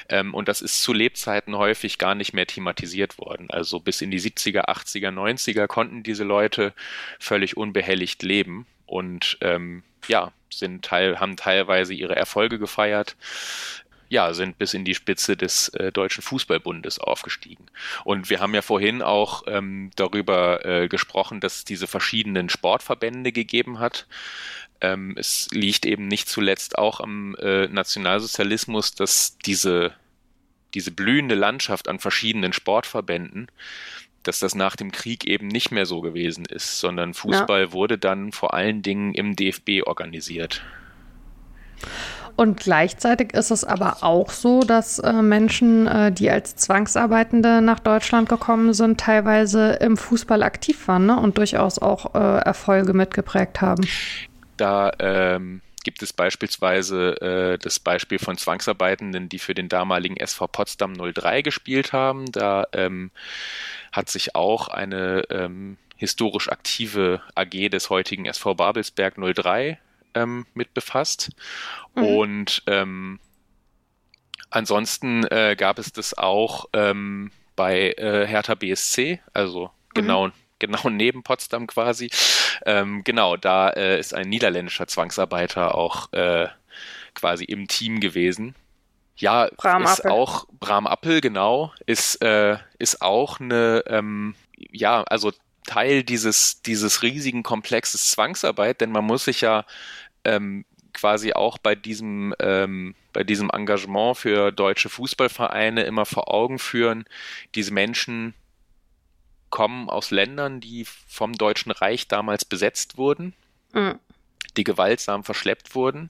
[0.09, 3.49] ähm, und das ist zu Lebzeiten häufig gar nicht mehr thematisiert worden.
[3.49, 6.73] Also bis in die 70er, 80er, 90er konnten diese Leute
[7.19, 13.15] völlig unbehelligt leben und ähm, ja, sind teil, haben teilweise ihre Erfolge gefeiert
[14.09, 17.65] ja, sind bis in die Spitze des äh, Deutschen Fußballbundes aufgestiegen.
[18.03, 23.31] Und wir haben ja vorhin auch ähm, darüber äh, gesprochen, dass es diese verschiedenen Sportverbände
[23.31, 24.07] gegeben hat.
[24.81, 29.93] Ähm, es liegt eben nicht zuletzt auch am äh, Nationalsozialismus, dass diese,
[30.73, 33.47] diese blühende Landschaft an verschiedenen Sportverbänden,
[34.27, 37.73] dass das nach dem Krieg eben nicht mehr so gewesen ist, sondern Fußball ja.
[37.73, 40.63] wurde dann vor allen Dingen im DFB organisiert.
[42.35, 47.79] Und gleichzeitig ist es aber auch so, dass äh, Menschen, äh, die als Zwangsarbeitende nach
[47.79, 51.17] Deutschland gekommen sind, teilweise im Fußball aktiv waren ne?
[51.17, 53.87] und durchaus auch äh, Erfolge mitgeprägt haben.
[54.57, 60.47] Da ähm, gibt es beispielsweise äh, das Beispiel von Zwangsarbeitenden, die für den damaligen SV
[60.47, 62.29] Potsdam 03 gespielt haben.
[62.31, 63.11] Da ähm,
[63.95, 69.79] hat sich auch eine ähm, historisch aktive AG des heutigen SV Babelsberg 03
[70.13, 71.29] ähm, mit befasst.
[71.95, 72.03] Mhm.
[72.03, 73.19] Und ähm,
[74.49, 80.33] ansonsten äh, gab es das auch ähm, bei äh, Hertha BSC, also genau, mhm.
[80.59, 82.09] genau neben Potsdam quasi.
[82.65, 86.47] Ähm, genau, da äh, ist ein niederländischer Zwangsarbeiter auch äh,
[87.13, 88.55] quasi im Team gewesen.
[89.17, 90.11] Ja, Bram ist Appel.
[90.11, 95.31] auch Bram Appel, genau, ist, äh, ist auch eine, ähm, ja, also
[95.65, 99.65] Teil dieses, dieses riesigen Komplexes Zwangsarbeit, denn man muss sich ja
[100.23, 106.59] ähm, quasi auch bei diesem, ähm, bei diesem Engagement für deutsche Fußballvereine immer vor Augen
[106.59, 107.05] führen,
[107.55, 108.33] diese Menschen
[109.49, 113.33] kommen aus Ländern, die vom Deutschen Reich damals besetzt wurden,
[113.73, 113.97] mhm.
[114.57, 116.09] die gewaltsam verschleppt wurden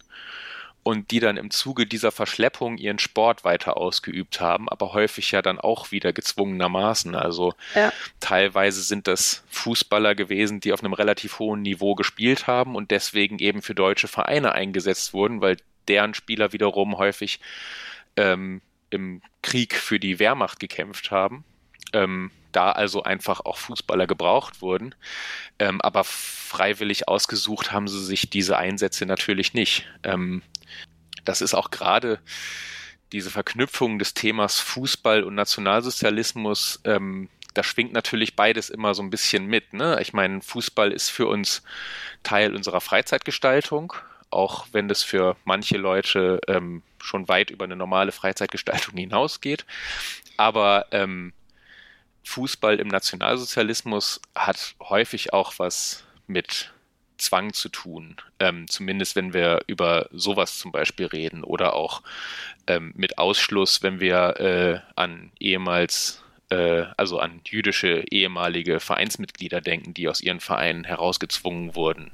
[0.86, 5.42] und die dann im Zuge dieser Verschleppung ihren Sport weiter ausgeübt haben, aber häufig ja
[5.42, 7.16] dann auch wieder gezwungenermaßen.
[7.16, 7.92] Also ja.
[8.20, 13.40] teilweise sind das Fußballer gewesen, die auf einem relativ hohen Niveau gespielt haben und deswegen
[13.40, 15.58] eben für deutsche Vereine eingesetzt wurden, weil
[15.88, 17.40] deren Spieler wiederum häufig
[18.16, 18.62] ähm,
[18.92, 21.46] im Krieg für die Wehrmacht gekämpft haben.
[21.94, 24.96] Ähm, da also einfach auch Fußballer gebraucht wurden.
[25.60, 29.88] Ähm, aber freiwillig ausgesucht haben sie sich diese Einsätze natürlich nicht.
[30.04, 30.42] Ähm,
[31.26, 32.20] das ist auch gerade
[33.12, 39.10] diese Verknüpfung des Themas Fußball und Nationalsozialismus, ähm, da schwingt natürlich beides immer so ein
[39.10, 39.74] bisschen mit.
[39.74, 39.98] Ne?
[40.02, 41.64] Ich meine, Fußball ist für uns
[42.22, 43.94] Teil unserer Freizeitgestaltung,
[44.30, 49.66] auch wenn das für manche Leute ähm, schon weit über eine normale Freizeitgestaltung hinausgeht.
[50.36, 51.32] Aber ähm,
[52.26, 56.74] Fußball im Nationalsozialismus hat häufig auch was mit
[57.18, 58.18] Zwang zu tun.
[58.40, 62.02] Ähm, zumindest wenn wir über sowas zum Beispiel reden oder auch
[62.68, 69.94] ähm, mit Ausschluss, wenn wir äh, an ehemals, äh, also an jüdische ehemalige Vereinsmitglieder denken,
[69.94, 72.12] die aus ihren Vereinen herausgezwungen wurden.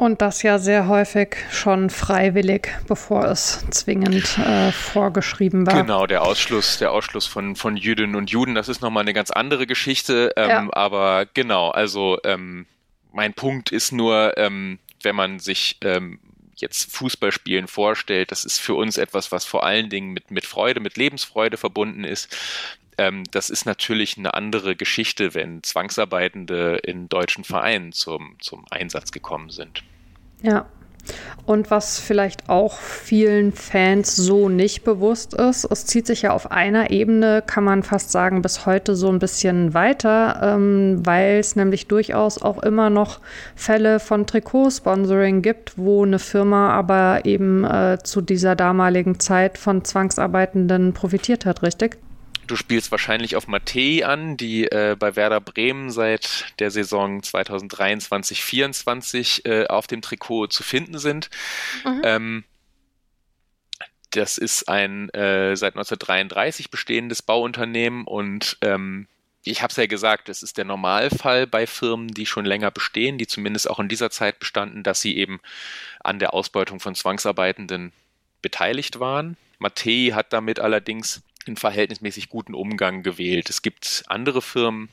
[0.00, 5.74] Und das ja sehr häufig schon freiwillig, bevor es zwingend äh, vorgeschrieben war.
[5.74, 9.30] Genau, der Ausschluss, der Ausschluss von, von Jüdinnen und Juden, das ist nochmal eine ganz
[9.30, 10.32] andere Geschichte.
[10.36, 10.68] Ähm, ja.
[10.72, 12.64] Aber genau, also ähm,
[13.12, 16.18] mein Punkt ist nur, ähm, wenn man sich ähm,
[16.56, 20.80] jetzt Fußballspielen vorstellt, das ist für uns etwas, was vor allen Dingen mit, mit Freude,
[20.80, 22.34] mit Lebensfreude verbunden ist.
[22.96, 29.12] Ähm, das ist natürlich eine andere Geschichte, wenn Zwangsarbeitende in deutschen Vereinen zum, zum Einsatz
[29.12, 29.82] gekommen sind.
[30.42, 30.66] Ja,
[31.46, 36.50] und was vielleicht auch vielen Fans so nicht bewusst ist, es zieht sich ja auf
[36.50, 41.56] einer Ebene, kann man fast sagen, bis heute so ein bisschen weiter, ähm, weil es
[41.56, 43.20] nämlich durchaus auch immer noch
[43.56, 49.84] Fälle von Trikotsponsoring gibt, wo eine Firma aber eben äh, zu dieser damaligen Zeit von
[49.84, 51.98] Zwangsarbeitenden profitiert hat, richtig?
[52.50, 59.46] Du spielst wahrscheinlich auf Matei an, die äh, bei Werder Bremen seit der Saison 2023-24
[59.46, 61.30] äh, auf dem Trikot zu finden sind.
[61.84, 62.02] Mhm.
[62.02, 62.42] Ähm,
[64.10, 69.06] das ist ein äh, seit 1933 bestehendes Bauunternehmen und ähm,
[69.44, 73.16] ich habe es ja gesagt, es ist der Normalfall bei Firmen, die schon länger bestehen,
[73.16, 75.38] die zumindest auch in dieser Zeit bestanden, dass sie eben
[76.00, 77.92] an der Ausbeutung von Zwangsarbeitenden
[78.42, 79.36] beteiligt waren.
[79.60, 83.50] Matei hat damit allerdings einen verhältnismäßig guten Umgang gewählt.
[83.50, 84.88] Es gibt andere Firmen,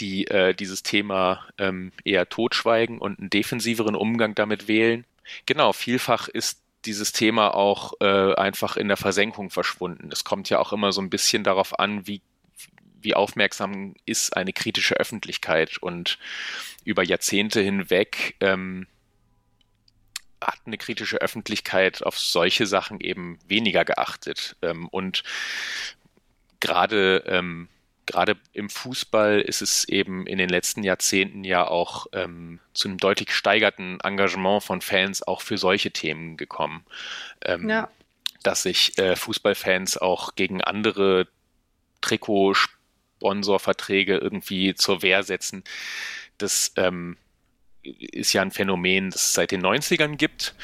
[0.00, 5.04] die äh, dieses Thema ähm, eher totschweigen und einen defensiveren Umgang damit wählen.
[5.46, 10.10] Genau, vielfach ist dieses Thema auch äh, einfach in der Versenkung verschwunden.
[10.10, 12.22] Es kommt ja auch immer so ein bisschen darauf an, wie,
[13.02, 16.18] wie aufmerksam ist eine kritische Öffentlichkeit und
[16.84, 18.86] über Jahrzehnte hinweg ähm,
[20.42, 24.56] hat eine kritische Öffentlichkeit auf solche Sachen eben weniger geachtet.
[24.62, 25.22] Ähm, und
[26.60, 27.68] gerade ähm,
[28.10, 32.98] gerade im Fußball ist es eben in den letzten Jahrzehnten ja auch ähm, zu einem
[32.98, 36.84] deutlich gesteigerten Engagement von Fans auch für solche Themen gekommen.
[37.44, 37.88] Ähm, ja.
[38.42, 41.28] Dass sich äh, Fußballfans auch gegen andere
[42.00, 45.62] Trikotsponsorverträge irgendwie zur Wehr setzen.
[46.38, 47.16] Das ähm,
[47.82, 50.54] ist ja ein Phänomen, das es seit den 90ern gibt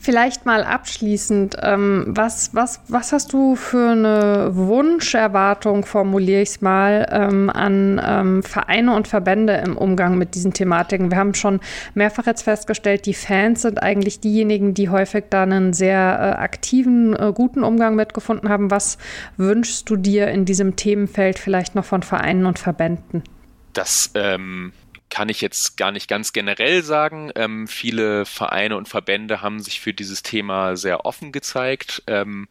[0.00, 6.60] Vielleicht mal abschließend, ähm, was, was, was hast du für eine Wunscherwartung, formuliere ich es
[6.60, 11.10] mal, ähm, an ähm, Vereine und Verbände im Umgang mit diesen Thematiken?
[11.10, 11.58] Wir haben schon
[11.94, 17.16] mehrfach jetzt festgestellt, die Fans sind eigentlich diejenigen, die häufig da einen sehr äh, aktiven,
[17.16, 18.70] äh, guten Umgang mitgefunden haben.
[18.70, 18.98] Was
[19.36, 23.24] wünschst du dir in diesem Themenfeld vielleicht noch von Vereinen und Verbänden?
[23.72, 24.72] Das ähm,
[25.10, 27.30] kann ich jetzt gar nicht ganz generell sagen.
[27.34, 32.02] Ähm, viele Vereine und Verbände haben sich für dieses Thema sehr offen gezeigt.
[32.06, 32.48] Ähm,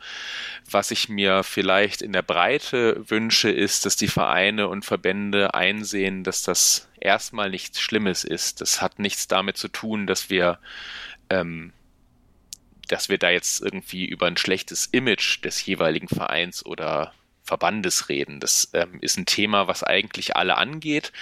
[0.69, 6.23] was ich mir vielleicht in der Breite wünsche, ist, dass die Vereine und Verbände einsehen,
[6.23, 8.61] dass das erstmal nichts Schlimmes ist.
[8.61, 10.59] Das hat nichts damit zu tun, dass wir
[11.29, 11.73] ähm,
[12.87, 17.13] dass wir da jetzt irgendwie über ein schlechtes Image des jeweiligen Vereins oder
[17.47, 18.39] Verbandes reden.
[18.39, 21.13] Das ähm, ist ein Thema, was eigentlich alle angeht,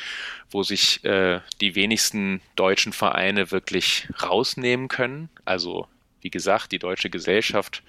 [0.50, 5.30] wo sich äh, die wenigsten deutschen Vereine wirklich rausnehmen können.
[5.46, 5.88] Also
[6.22, 7.84] wie gesagt, die deutsche Gesellschaft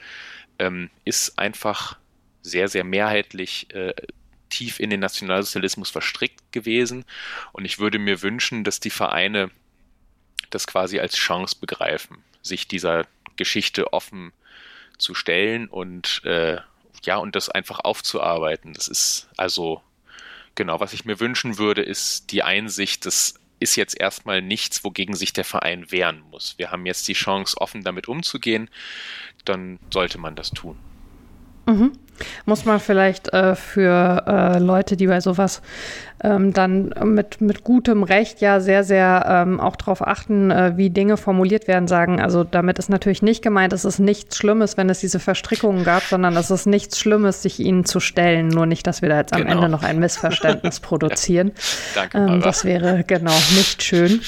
[0.58, 1.98] ähm, ist einfach
[2.42, 3.94] sehr, sehr mehrheitlich äh,
[4.50, 7.04] tief in den Nationalsozialismus verstrickt gewesen.
[7.52, 9.50] Und ich würde mir wünschen, dass die Vereine
[10.50, 13.06] das quasi als Chance begreifen, sich dieser
[13.36, 14.32] Geschichte offen
[14.98, 16.58] zu stellen und äh,
[17.06, 18.74] ja, und das einfach aufzuarbeiten.
[18.74, 19.82] Das ist also
[20.54, 25.14] genau, was ich mir wünschen würde, ist die Einsicht, das ist jetzt erstmal nichts, wogegen
[25.14, 26.58] sich der Verein wehren muss.
[26.58, 28.68] Wir haben jetzt die Chance, offen damit umzugehen,
[29.44, 30.78] dann sollte man das tun.
[31.66, 31.92] Mhm.
[32.46, 35.60] Muss man vielleicht äh, für äh, Leute, die bei sowas
[36.24, 40.88] ähm, dann mit, mit gutem Recht ja sehr, sehr ähm, auch darauf achten, äh, wie
[40.88, 42.20] Dinge formuliert werden, sagen.
[42.20, 46.04] Also damit ist natürlich nicht gemeint, es ist nichts Schlimmes, wenn es diese Verstrickungen gab,
[46.04, 48.48] sondern es ist nichts Schlimmes, sich ihnen zu stellen.
[48.48, 49.56] Nur nicht, dass wir da jetzt am genau.
[49.56, 51.52] Ende noch ein Missverständnis produzieren.
[51.94, 52.16] Danke.
[52.16, 54.20] Ähm, das wäre genau nicht schön.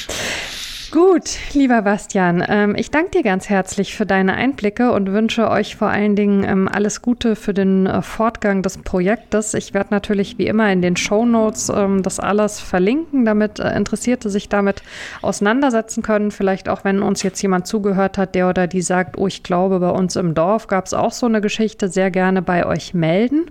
[0.90, 5.76] Gut, lieber Bastian, ähm, ich danke dir ganz herzlich für deine Einblicke und wünsche euch
[5.76, 9.52] vor allen Dingen ähm, alles Gute für den äh, Fortgang des Projektes.
[9.52, 13.76] Ich werde natürlich wie immer in den Show Notes ähm, das alles verlinken, damit äh,
[13.76, 14.82] Interessierte sich damit
[15.20, 16.30] auseinandersetzen können.
[16.30, 19.80] Vielleicht auch, wenn uns jetzt jemand zugehört hat, der oder die sagt, oh, ich glaube,
[19.80, 23.50] bei uns im Dorf gab es auch so eine Geschichte, sehr gerne bei euch melden.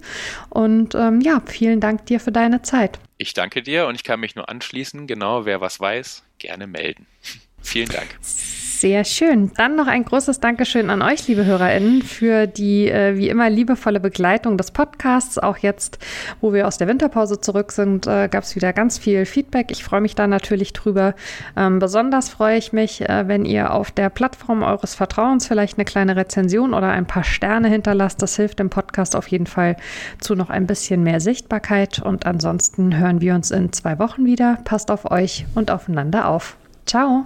[0.50, 3.00] Und ja, vielen Dank dir für deine Zeit.
[3.18, 5.08] Ich danke dir und ich kann mich nur anschließen.
[5.08, 7.06] Genau, wer was weiß, gerne melden.
[7.62, 8.18] Vielen Dank.
[8.80, 9.52] Sehr schön.
[9.58, 14.00] Dann noch ein großes Dankeschön an euch, liebe HörerInnen, für die äh, wie immer liebevolle
[14.00, 15.40] Begleitung des Podcasts.
[15.40, 15.98] Auch jetzt,
[16.42, 19.72] wo wir aus der Winterpause zurück sind, äh, gab es wieder ganz viel Feedback.
[19.72, 21.16] Ich freue mich da natürlich drüber.
[21.56, 25.86] Ähm, besonders freue ich mich, äh, wenn ihr auf der Plattform eures Vertrauens vielleicht eine
[25.86, 28.22] kleine Rezension oder ein paar Sterne hinterlasst.
[28.22, 29.76] Das hilft dem Podcast auf jeden Fall
[30.20, 31.98] zu noch ein bisschen mehr Sichtbarkeit.
[31.98, 34.60] Und ansonsten hören wir uns in zwei Wochen wieder.
[34.66, 36.58] Passt auf euch und aufeinander auf.
[36.86, 37.26] Ciao.